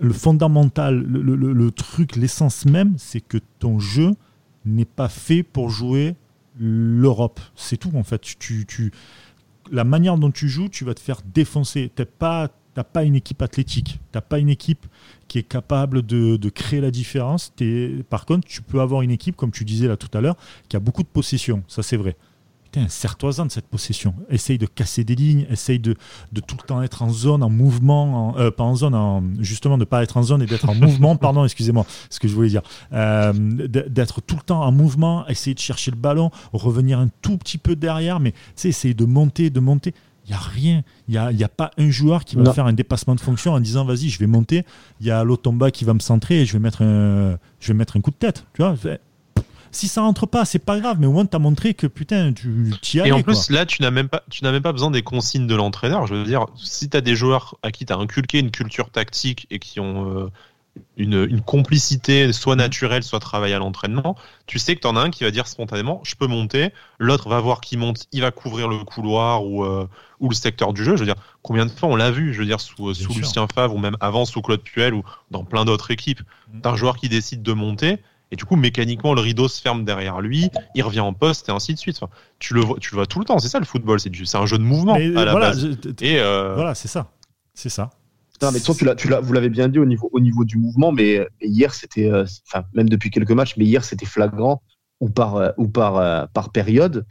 [0.00, 4.12] le fondamental, le, truc, l'essence même, c'est que ton jeu
[4.64, 6.14] n'est pas fait pour jouer
[6.58, 7.40] l'Europe.
[7.54, 8.22] C'est tout en fait.
[9.70, 11.90] La manière dont tu joues, tu vas te faire défoncer.
[11.94, 13.98] Tu n'as pas, une équipe athlétique.
[14.12, 14.86] Tu n'as pas une équipe
[15.28, 17.52] qui est capable de, de créer la différence.
[18.10, 20.36] Par contre, tu peux avoir une équipe, comme tu disais là tout à l'heure,
[20.68, 21.62] qui a beaucoup de possession.
[21.68, 22.16] Ça, c'est vrai
[22.88, 24.14] serre-toi-en de cette possession.
[24.30, 25.96] Essaye de casser des lignes, essaye de,
[26.32, 29.76] de tout le temps être en zone, en mouvement, euh, pas en zone, en, justement
[29.76, 32.34] de ne pas être en zone et d'être en mouvement, pardon, excusez-moi, ce que je
[32.34, 32.62] voulais dire.
[32.92, 37.36] Euh, d'être tout le temps en mouvement, essayer de chercher le ballon, revenir un tout
[37.36, 39.94] petit peu derrière, mais essayer de monter, de monter.
[40.26, 40.82] Il n'y a rien.
[41.06, 43.52] Il n'y a, y a, pas un joueur qui va faire un dépassement de fonction
[43.52, 44.64] en disant vas-y, je vais monter.
[45.00, 47.74] Il y a l'Otomba qui va me centrer et je vais mettre un, je vais
[47.74, 48.46] mettre un coup de tête.
[48.54, 48.74] Tu vois
[49.74, 52.32] si ça rentre pas, c'est pas grave, mais au moins tu as montré que putain,
[52.32, 53.08] tu y allais.
[53.08, 55.46] Et en plus, là, tu n'as même pas, tu n'as même pas besoin des consignes
[55.46, 56.06] de l'entraîneur.
[56.06, 58.90] Je veux dire, si tu as des joueurs à qui tu as inculqué une culture
[58.90, 60.30] tactique et qui ont euh,
[60.96, 64.16] une, une, complicité, soit naturelle, soit travail à l'entraînement,
[64.46, 67.28] tu sais que tu en as un qui va dire spontanément, je peux monter, l'autre
[67.28, 69.88] va voir qui monte, il va couvrir le couloir ou, euh,
[70.20, 70.96] ou le secteur du jeu.
[70.96, 73.46] Je veux dire, combien de fois on l'a vu, je veux dire, sous, sous Lucien
[73.52, 76.22] Favre ou même avant sous Claude Puel ou dans plein d'autres équipes,
[76.52, 76.60] mm.
[76.60, 77.98] d'un joueur qui décide de monter
[78.30, 81.52] et du coup, mécaniquement, le rideau se ferme derrière lui, il revient en poste et
[81.52, 82.00] ainsi de suite.
[82.38, 83.38] tu, le vois, tu le vois tout le temps.
[83.38, 84.00] C'est ça le football.
[84.00, 85.64] C'est, un jeu de mouvement à la voilà, base.
[86.00, 87.10] et euh, Voilà, c'est ça.
[87.52, 87.90] C'est ça.
[88.42, 90.44] Non, mais toi, tu l'as, tu l'as, vous l'avez bien dit au niveau, au niveau
[90.44, 94.62] du mouvement, mais, hier, c'était, euh, enfin, même depuis quelques matchs, mais hier, c'était flagrant
[95.00, 97.06] ou par, euh, ou par, par période.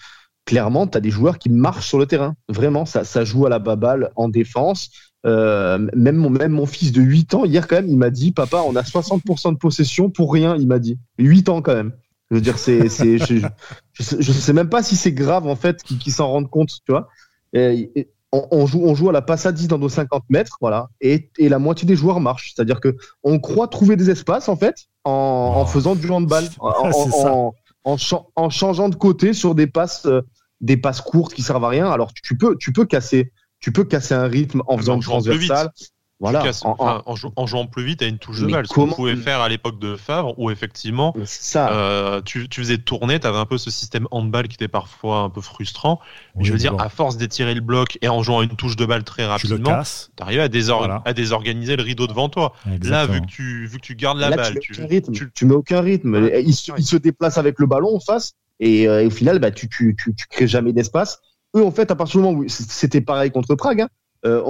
[0.46, 2.36] Clairement, tu as des joueurs qui marchent sur le terrain.
[2.50, 4.90] Vraiment, ça, ça joue à la baballe en défense.
[5.26, 8.32] Euh, même, mon, même mon fils de 8 ans, hier quand même, il m'a dit,
[8.32, 10.98] papa, on a 60% de possession pour rien, il m'a dit.
[11.18, 11.94] 8 ans quand même.
[12.30, 13.46] Je veux dire, c'est, c'est, je,
[13.94, 17.08] je, sais, même pas si c'est grave en fait qu'ils s'en rendent compte, tu vois.
[17.54, 20.90] Et, on, joue, on joue à la passe à 10 dans nos 50 mètres, voilà,
[21.02, 22.54] et, et la moitié des joueurs marchent.
[22.56, 25.12] C'est-à-dire que on croit trouver des espaces en fait en,
[25.56, 27.54] en faisant du handball, en,
[27.84, 27.98] en,
[28.36, 30.22] en, changeant de côté sur des passes, euh,
[30.62, 31.92] des passes courtes qui servent à rien.
[31.92, 33.32] Alors tu peux, tu peux casser
[33.64, 35.72] tu peux casser un rythme en faisant du transversal.
[36.20, 36.44] Voilà.
[36.64, 38.68] en, jouant plus vite à une touche de balle.
[38.68, 41.14] Ce qu'on pouvait faire à l'époque de Favre, où effectivement,
[41.56, 45.30] euh, tu, faisais tourner, tu avais un peu ce système handball qui était parfois un
[45.30, 46.02] peu frustrant.
[46.36, 48.86] Mais je veux dire, à force d'étirer le bloc et en jouant une touche de
[48.86, 52.54] balle très rapidement, tu arrives à, à, désorganiser le rideau devant toi.
[52.84, 55.80] Là, vu que, tu, vu que tu gardes la balle, tu, mets tu, mets aucun
[55.80, 56.30] rythme.
[56.46, 59.96] Il, se déplace avec le ballon en face et, euh, au final, bah, tu, tu,
[60.30, 61.20] crées jamais d'espace.
[61.56, 63.90] Eux, en fait, à partir du moment où c'était pareil contre Prague, hein,
[64.26, 64.42] euh,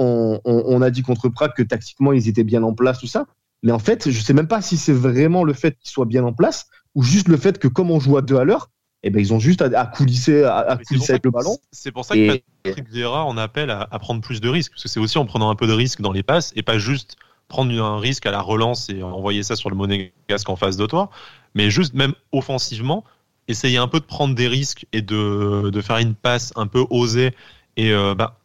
[0.44, 3.26] on, a dit contre Prague que tactiquement ils étaient bien en place, tout ça.
[3.62, 6.24] Mais en fait, je sais même pas si c'est vraiment le fait qu'ils soient bien
[6.24, 8.70] en place ou juste le fait que comme on joue à deux à l'heure,
[9.02, 11.58] eh ben, ils ont juste à, coulisser, à, avec le ballon.
[11.72, 14.72] C'est pour ça que Patrick Vieira en appelle à, prendre plus de risques.
[14.72, 16.78] Parce que c'est aussi en prenant un peu de risques dans les passes et pas
[16.78, 17.16] juste
[17.48, 20.86] prendre un risque à la relance et envoyer ça sur le monégasque en face de
[20.86, 21.10] toi.
[21.54, 23.04] Mais juste, même offensivement,
[23.48, 26.84] essayer un peu de prendre des risques et de, de faire une passe un peu
[26.90, 27.34] osée.
[27.76, 28.38] Et euh, bah,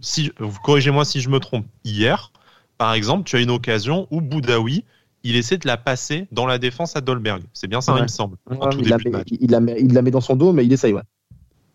[0.00, 0.32] si,
[0.62, 2.32] corrigez-moi si je me trompe, hier,
[2.78, 4.84] par exemple, tu as une occasion où Boudaoui,
[5.22, 7.42] il essaie de la passer dans la défense à Dolberg.
[7.52, 8.36] C'est bien ça, il me semble.
[8.50, 10.94] il, la met, il, la met, il, la met, dans son dos, mais il essaye,
[10.94, 11.02] ouais.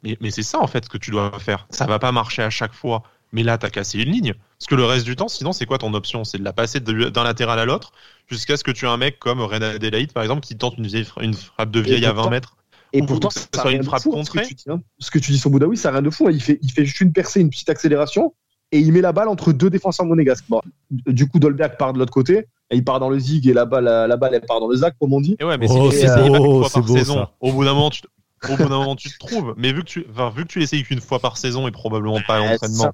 [0.03, 1.67] Mais, mais c'est ça, en fait, ce que tu dois faire.
[1.69, 3.03] Ça va pas marcher à chaque fois.
[3.35, 4.33] Mais là, tu as cassé une ligne.
[4.57, 6.23] Parce que le reste du temps, sinon, c'est quoi ton option?
[6.23, 7.91] C'est de la passer d'un latéral à l'autre
[8.27, 10.87] jusqu'à ce que tu aies un mec comme René Adelaide, par exemple, qui tente une,
[11.19, 12.55] une frappe de vieille à 20 mètres.
[12.93, 14.45] Et pourtant, ça soit une frappe contrée.
[14.45, 14.81] Ce que, tu dis, hein.
[14.99, 16.29] ce que tu dis sur Boudaoui, ça n'a rien de fou.
[16.29, 16.31] Hein.
[16.31, 18.33] Il fait, il fait juste une percée, une petite accélération,
[18.71, 20.45] et il met la balle entre deux défenseurs monégasques.
[20.89, 23.65] du coup, Dolberg part de l'autre côté, et il part dans le zig, et la
[23.65, 25.35] balle, la, balle elle part dans le zac, comme on dit.
[25.41, 28.01] Et ouais, mais oh, c'est beau, fois par saison, au bout d'un moment, tu,
[28.49, 29.53] au bout d'un moment, tu te trouves.
[29.57, 32.21] Mais vu que tu, enfin, vu que tu l'essayes qu'une fois par saison et probablement
[32.25, 32.91] pas à l'entraînement,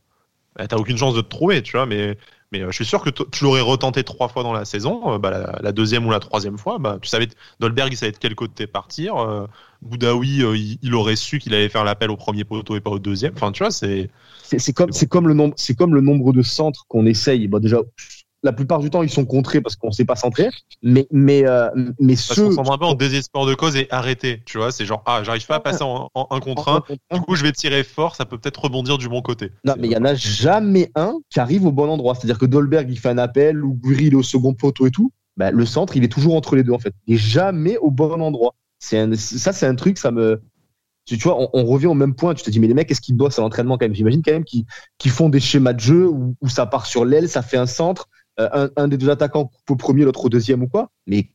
[0.55, 1.85] bah, t'as aucune chance de te trouver, tu vois.
[1.85, 2.17] Mais
[2.51, 5.13] mais euh, je suis sûr que tu l'aurais retenté trois fois dans la saison.
[5.13, 7.27] Euh, bah, la, deuxième ou la troisième fois, bah, tu savais,
[7.59, 9.17] Dolberg, il savait de quel côté partir.
[9.17, 9.47] Euh,
[9.81, 13.33] Boudaoui, il, aurait su qu'il allait faire l'appel au premier poteau et pas au deuxième.
[13.35, 14.09] Enfin, tu vois, c'est.
[14.43, 17.47] C'est comme, le nombre, c'est comme le nombre de centres qu'on essaye.
[17.47, 17.77] Bon, déjà,
[18.43, 20.49] la plupart du temps, ils sont contrés parce qu'on ne sait pas centrer.
[20.81, 21.69] Mais, mais, euh,
[21.99, 22.55] mais parce ceux.
[22.55, 24.41] qu'on un peu en désespoir de cause et arrêter.
[24.45, 26.83] Tu vois, c'est genre, ah, j'arrive pas à passer en, un contre un.
[27.15, 29.51] Du coup, je vais tirer fort, ça peut peut-être rebondir du bon côté.
[29.63, 32.15] Non, mais il y en a jamais un qui arrive au bon endroit.
[32.15, 35.11] C'est-à-dire que Dolberg, il fait un appel ou Guiri, au second poteau et tout.
[35.37, 36.93] Bah, le centre, il est toujours entre les deux, en fait.
[37.07, 38.55] Il est jamais au bon endroit.
[38.79, 40.41] C'est ça, c'est un truc, ça me.
[41.05, 42.33] Tu, vois, on, revient au même point.
[42.33, 43.95] Tu te dis, mais les mecs, est-ce qu'ils bossent à l'entraînement quand même?
[43.95, 47.27] J'imagine quand même qu'ils font des schémas de jeu où, où ça part sur l'aile,
[47.27, 48.07] ça fait un centre
[48.39, 50.89] euh, un, des deux attaquants coupe au premier, l'autre au deuxième ou quoi.
[51.07, 51.29] Mais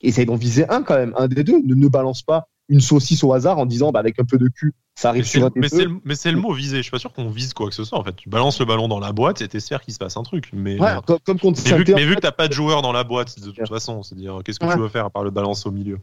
[0.00, 1.60] essaye d'en viser un quand même, un des deux.
[1.62, 4.48] Ne, ne balance pas une saucisse au hasard en disant bah, avec un peu de
[4.48, 6.78] cul, ça arrive sur un Mais c'est le, mais c'est le mot viser.
[6.78, 7.98] Je suis pas sûr qu'on vise quoi que ce soit.
[7.98, 10.22] En fait, tu balances le ballon dans la boîte et t'espères qu'il se passe un
[10.24, 10.50] truc.
[10.52, 12.92] Mais, ouais, comme, comme mais, vu, que, mais vu que t'as pas de joueur dans
[12.92, 15.30] la boîte, de toute façon, c'est dire qu'est-ce que tu veux faire à part le
[15.30, 15.98] balance au milieu?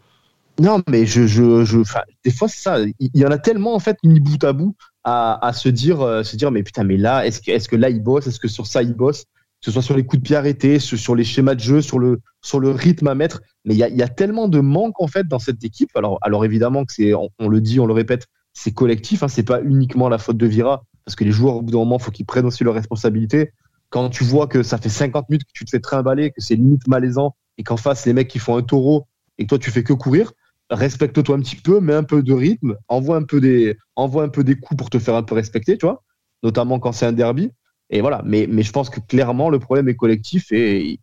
[0.59, 1.79] Non, mais je, je, je
[2.23, 2.77] des fois c'est ça.
[2.99, 6.01] Il y en a tellement en fait mis bout à bout à, à se dire,
[6.01, 8.39] euh, se dire mais putain, mais là, est-ce que, est-ce que là il bosse, est-ce
[8.39, 9.25] que sur ça il bosse?
[9.63, 12.19] Ce soit sur les coups de pied arrêtés, sur les schémas de jeu, sur le,
[12.41, 13.41] sur le rythme à mettre.
[13.63, 15.89] Mais il y a, y a, tellement de manques en fait dans cette équipe.
[15.95, 19.23] Alors, alors évidemment que c'est, on, le dit, on le répète, c'est collectif.
[19.23, 21.77] Hein, c'est pas uniquement la faute de Vira, parce que les joueurs au bout d'un
[21.77, 23.51] moment, faut qu'ils prennent aussi leurs responsabilités.
[23.89, 26.55] Quand tu vois que ça fait 50 minutes que tu te fais trimballer, que c'est
[26.55, 29.07] limite malaisant, et qu'en face les mecs qui font un taureau
[29.37, 30.33] et que toi tu fais que courir,
[30.69, 34.29] respecte-toi un petit peu, mets un peu de rythme, envoie un peu des, envoie un
[34.29, 36.03] peu des coups pour te faire un peu respecter, tu vois.
[36.41, 37.51] Notamment quand c'est un derby.
[37.89, 38.21] Et voilà.
[38.25, 40.99] Mais, mais je pense que clairement, le problème est collectif et,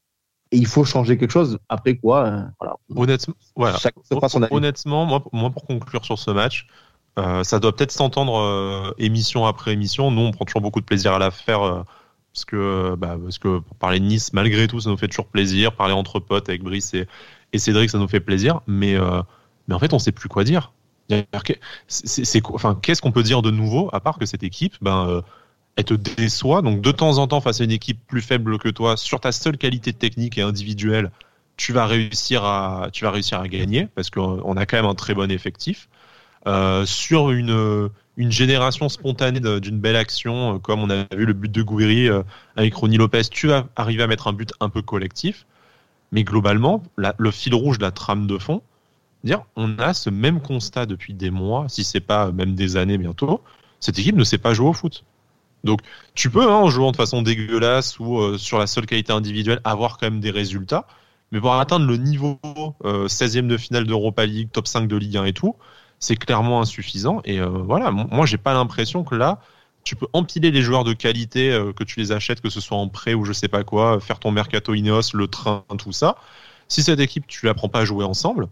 [0.52, 1.60] il faut changer quelque chose.
[1.68, 2.76] Après quoi, euh, voilà.
[2.96, 3.78] Honnêtement, voilà.
[4.50, 6.66] Honnêtement, moi, moi, pour conclure sur ce match,
[7.20, 10.10] euh, ça doit peut-être s'entendre euh, émission après émission.
[10.10, 11.84] Nous, on prend toujours beaucoup de plaisir à la faire.
[12.32, 15.28] parce que, bah, parce que pour parler de Nice, malgré tout, ça nous fait toujours
[15.28, 15.76] plaisir.
[15.76, 17.06] Parler entre potes avec Brice et,
[17.52, 18.60] et Cédric, ça nous fait plaisir.
[18.66, 18.96] Mais,
[19.68, 20.72] mais en fait, on sait plus quoi dire.
[21.86, 25.22] C'est, enfin, qu'est-ce qu'on peut dire de nouveau à part que cette équipe, ben,
[25.76, 26.62] elle te déçoit.
[26.62, 29.32] Donc de temps en temps, face à une équipe plus faible que toi, sur ta
[29.32, 31.10] seule qualité technique et individuelle,
[31.56, 34.94] tu vas réussir à, tu vas réussir à gagner parce qu'on a quand même un
[34.94, 35.88] très bon effectif.
[36.46, 41.32] Euh, sur une, une génération spontanée d'une belle action, euh, comme on a vu le
[41.32, 42.22] but de Gouiri euh,
[42.56, 45.46] avec Ronnie Lopez, tu vas arriver à mettre un but un peu collectif.
[46.12, 48.62] Mais globalement, le fil rouge de la trame de fond,
[49.22, 52.98] dire, on a ce même constat depuis des mois, si c'est pas même des années
[52.98, 53.42] bientôt.
[53.78, 55.04] Cette équipe ne sait pas jouer au foot.
[55.64, 55.80] Donc
[56.14, 59.60] tu peux, hein, en jouant de façon dégueulasse ou euh, sur la seule qualité individuelle,
[59.64, 60.86] avoir quand même des résultats.
[61.32, 62.38] Mais pour atteindre le niveau
[62.82, 65.54] 16e euh, de finale d'Europa League, top 5 de Ligue 1 et tout,
[65.98, 67.20] c'est clairement insuffisant.
[67.24, 69.40] Et euh, voilà, moi j'ai pas l'impression que là,
[69.84, 72.88] tu peux empiler les joueurs de qualité, que tu les achètes, que ce soit en
[72.88, 76.16] prêt ou je sais pas quoi, faire ton mercato Ineos, le train, tout ça.
[76.68, 78.48] Si cette équipe, tu la prends pas à jouer ensemble,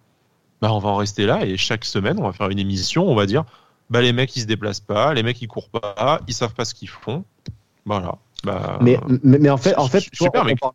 [0.63, 3.15] bah on va en rester là et chaque semaine, on va faire une émission, on
[3.15, 3.45] va dire
[3.91, 6.65] bah les mecs ils se déplacent pas, les mecs ils courent pas, ils savent pas
[6.65, 7.25] ce qu'ils font.
[7.85, 8.17] Voilà.
[8.45, 10.73] Bah, Mais, mais, mais en fait, en fait, super on, parle,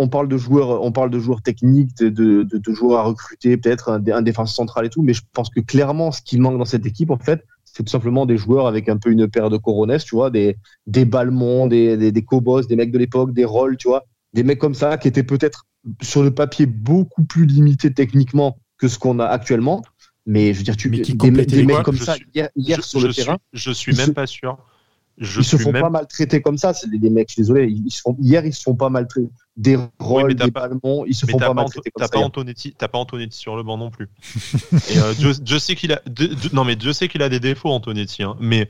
[0.00, 3.02] on- parle de joueurs, on parle de joueurs techniques, de, de, de- de joueurs à
[3.04, 5.02] recruter, peut-être un, dé- un défenseur central et tout.
[5.02, 7.90] Mais je pense que clairement, ce qui manque dans cette équipe, en fait, c'est tout
[7.90, 11.66] simplement des joueurs avec un peu une paire de coronets, tu vois, des, des Balmont,
[11.66, 14.74] des, des, des Cobos, des mecs de l'époque, des Rolls, tu vois, des mecs comme
[14.74, 15.66] ça qui étaient peut-être
[16.02, 19.82] sur le papier beaucoup plus limités techniquement que ce qu'on a actuellement.
[20.26, 22.48] Mais je veux dire, tu, Mais qui des, mecs- des comme Je ça suis- hier,
[22.56, 24.58] hier je, sur le je terrain, suis, je suis même se- pas sûr.
[25.18, 26.74] Je ils se font même pas maltraiter comme ça.
[26.74, 28.90] C'est des, des mecs, je suis désolé, ils se font, hier ils se font pas
[28.90, 29.30] maltraiter.
[29.56, 30.68] Des Rolls, mais t'as des pas-
[31.06, 32.12] ils se font pas pas, maltraiter comme t'as ça.
[32.20, 32.26] pas.
[32.26, 34.08] Antonetti, t'as pas Antonetti sur le banc non plus.
[34.90, 36.02] Et euh, Dieu, Dieu sait qu'il a,
[36.52, 38.24] non mais Dieu sait qu'il a des défauts Antonetti.
[38.24, 38.36] Hein.
[38.40, 38.68] Mais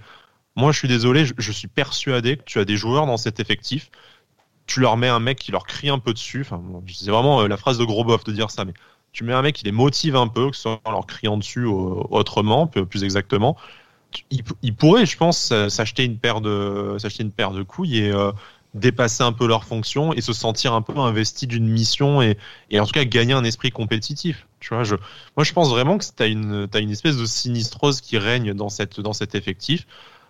[0.54, 3.40] moi je suis désolé, je, je suis persuadé que tu as des joueurs dans cet
[3.40, 3.90] effectif.
[4.66, 6.42] Tu leur mets un mec qui leur crie un peu dessus.
[6.42, 8.74] Enfin, bon, c'est vraiment euh, la phrase de gros bof de dire ça, mais
[9.17, 11.39] tu mets un mec qui les motive un peu, que ce soit en leur criant
[11.39, 13.57] dessus ou autrement, plus exactement.
[14.11, 17.99] Tu- Il, il pourrait, je pense, euh, s'acheter une paire de, une paire de couilles
[17.99, 18.33] et euh,
[18.75, 22.39] dépasser un peu leur fonction et se sentir un peu investi d'une mission et,
[22.71, 24.47] et en tout cas gagner un esprit compétitif.
[24.61, 24.85] Tu vois,
[25.37, 28.69] moi je pense vraiment que t'as une, t'as une espèce de sinistrose qui règne dans
[28.69, 29.87] cette, dans cet effectif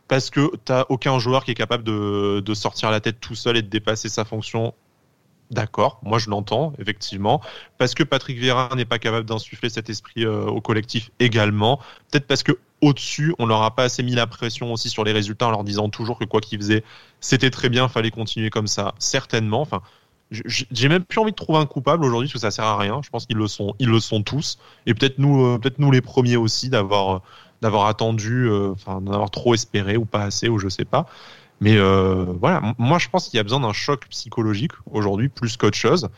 [0.09, 3.57] parce que t'as aucun joueur qui est capable de, de sortir la tête tout seul
[3.57, 4.75] et de dépasser sa fonction.
[5.51, 7.41] D'accord, moi je l'entends effectivement,
[7.79, 11.79] parce que Patrick Vieira n'est pas capable d'insuffler cet esprit euh, au collectif également.
[12.11, 15.13] Peut-être parce que au-dessus, on leur a pas assez mis la pression aussi sur les
[15.13, 16.83] résultats en leur disant toujours que quoi qu'ils faisaient,
[17.21, 18.95] c'était très bien, fallait continuer comme ça.
[18.99, 19.61] Certainement.
[19.61, 19.83] Enfin,
[20.31, 23.01] j'ai même plus envie de trouver un coupable aujourd'hui parce que ça sert à rien.
[23.05, 24.59] Je pense qu'ils le sont, ils le sont tous.
[24.85, 27.19] Et peut-être nous, euh, peut-être nous les premiers aussi d'avoir, euh,
[27.63, 31.07] d'avoir attendu, enfin, d'avoir trop espéré ou pas assez ou je sais pas.
[31.61, 35.57] Mais euh, voilà, moi je pense qu'il y a besoin d'un choc psychologique aujourd'hui plus
[35.57, 36.09] qu'autre chose.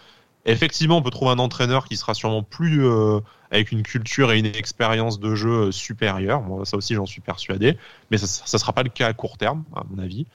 [0.47, 3.21] Effectivement, on peut trouver un entraîneur qui sera sûrement plus euh,
[3.51, 6.43] avec une culture et une expérience de jeu euh, supérieure.
[6.43, 7.77] Moi, ça aussi, j'en suis persuadé.
[8.11, 10.27] Mais ça, ça sera pas le cas à court terme, à mon avis.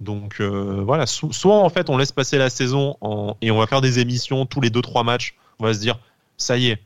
[0.00, 2.96] Donc voilà, so- soit en fait on laisse passer la saison
[3.40, 5.36] et on va faire des émissions tous les 2-3 matchs.
[5.60, 5.98] On va se dire,
[6.36, 6.82] ça y est,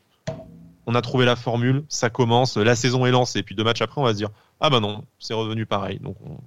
[0.87, 3.41] on a trouvé la formule, ça commence, la saison est lancée.
[3.41, 4.31] Et puis deux matchs après, on va se dire,
[4.61, 5.99] ah bah non, c'est revenu pareil.
[6.01, 6.39] Donc on,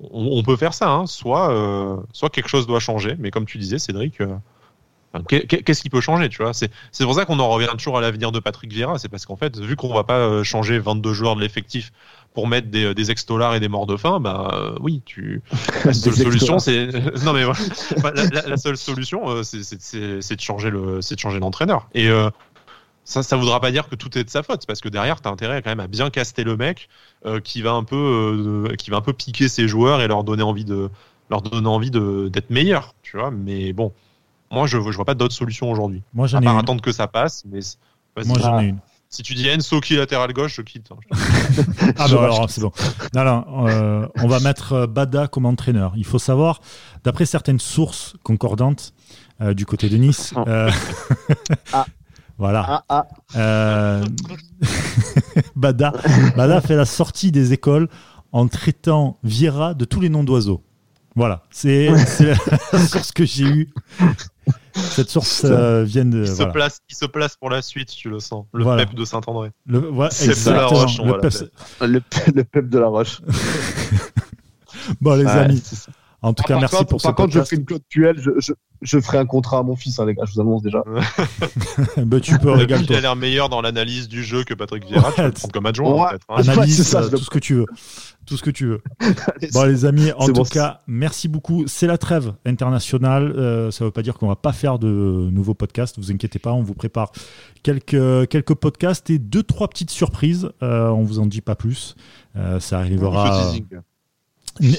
[0.00, 1.06] on- on peut faire ça, hein.
[1.06, 3.16] soit, euh, soit quelque chose doit changer.
[3.18, 4.36] Mais comme tu disais, Cédric, euh,
[5.28, 6.52] qu'est-ce qui peut changer, tu vois?
[6.52, 8.98] C'est c'est pour ça qu'on en revient toujours à l'avenir de Patrick Vieira.
[8.98, 11.92] C'est parce qu'en fait, vu qu'on va pas euh, changer 22 joueurs de l'effectif
[12.34, 15.40] pour mettre des, des ex-dollars et des morts de faim, bah euh, oui, tu.
[15.86, 16.60] La seule solution, ex-dollars.
[16.60, 17.58] c'est non mais voilà.
[18.02, 19.64] Bah, la, la- la seule solution, euh, c'est-
[20.36, 21.40] de changer le, c'est de changer.
[21.94, 22.28] Et euh,
[23.06, 25.30] ça, ça voudra pas dire que tout est de sa faute, parce que derrière, t'as
[25.30, 26.88] intérêt quand même à bien caster le mec
[27.24, 30.24] euh, qui va un peu, euh, qui va un peu piquer ses joueurs et leur
[30.24, 30.90] donner envie de,
[31.30, 33.30] leur donner envie de d'être meilleur, tu vois.
[33.30, 33.92] Mais bon,
[34.50, 36.02] moi, je, je vois pas d'autre solution aujourd'hui.
[36.14, 36.60] Moi, j'en À ai part une.
[36.60, 37.60] attendre que ça passe, mais.
[38.26, 38.68] Moi, j'en ai Ah.
[38.68, 38.78] une.
[39.08, 40.90] si tu dis Enso qui latéral gauche, je quitte.
[40.92, 40.96] hein.
[41.98, 42.72] Ah bah alors, c'est bon.
[43.14, 45.92] Non, non, euh, on va mettre Bada comme entraîneur.
[45.96, 46.60] Il faut savoir,
[47.04, 48.92] d'après certaines sources concordantes
[49.40, 50.70] euh, du côté de Nice, euh,
[51.72, 51.86] Ah.
[52.38, 53.06] voilà, Ah, ah.
[53.36, 54.04] euh,
[55.56, 55.92] Bada,
[56.36, 57.88] Bada fait la sortie des écoles
[58.32, 60.62] en traitant Vieira de tous les noms d'oiseaux.
[61.14, 63.68] Voilà, c'est la source que j'ai eue.
[64.74, 66.20] Cette source euh, vient de.
[66.20, 68.44] Il, se place, il se place pour la suite, tu le sens.
[68.52, 68.84] Le Voilà.
[68.84, 69.50] pep de Saint-André.
[69.66, 71.32] Le, C'est de la roche, on Le va pep-
[71.80, 71.92] l'appeler.
[72.26, 73.20] Le, le peuple de la roche.
[75.00, 75.90] Bon, les Ouais, amis, c'est ça.
[76.26, 78.16] En tout Ah, cas, merci contre, pour ce Par contre, je ferai une Claude Puel,
[78.20, 78.52] je, je,
[78.82, 80.82] je ferai un contrat à mon fils, hein, les gars, je vous annonce déjà.
[81.96, 85.10] Ben, tu peux, Il a l'air meilleur dans l'analyse du jeu que Patrick Vieira.
[85.12, 86.18] tu peux Ouais, le comme adjoint, Ouais.
[86.28, 86.34] hein.
[86.36, 87.66] Analyse, ça, euh, tout ce que tu veux.
[88.26, 88.82] Tout ce que tu veux.
[89.52, 90.42] Bon, les amis, en tout bon.
[90.44, 91.64] cas, merci beaucoup.
[91.68, 93.32] C'est la trêve internationale.
[93.36, 95.96] Euh, ça ne veut pas dire qu'on va pas faire de nouveaux podcasts.
[95.98, 97.12] Vous inquiétez pas, on vous prépare
[97.62, 100.50] quelques, quelques podcasts et deux, trois petites surprises.
[100.62, 101.94] Euh, on vous en dit pas plus.
[102.36, 103.52] Euh, ça arrivera.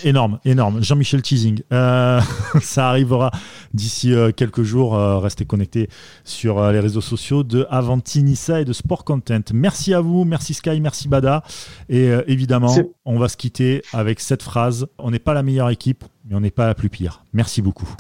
[0.03, 0.83] Énorme, énorme.
[0.83, 1.61] Jean-Michel Teasing.
[1.71, 2.19] Euh,
[2.61, 3.31] ça arrivera
[3.73, 4.95] d'ici euh, quelques jours.
[4.95, 5.89] Euh, restez connectés
[6.23, 9.41] sur les réseaux sociaux de Avanti Nissa et de Sport Content.
[9.53, 11.43] Merci à vous, merci Sky, merci Bada.
[11.89, 12.75] Et évidemment,
[13.05, 14.87] on va se quitter avec cette phrase.
[14.97, 17.23] On n'est pas la meilleure équipe, mais on n'est pas la plus pire.
[17.33, 17.89] Merci beaucoup.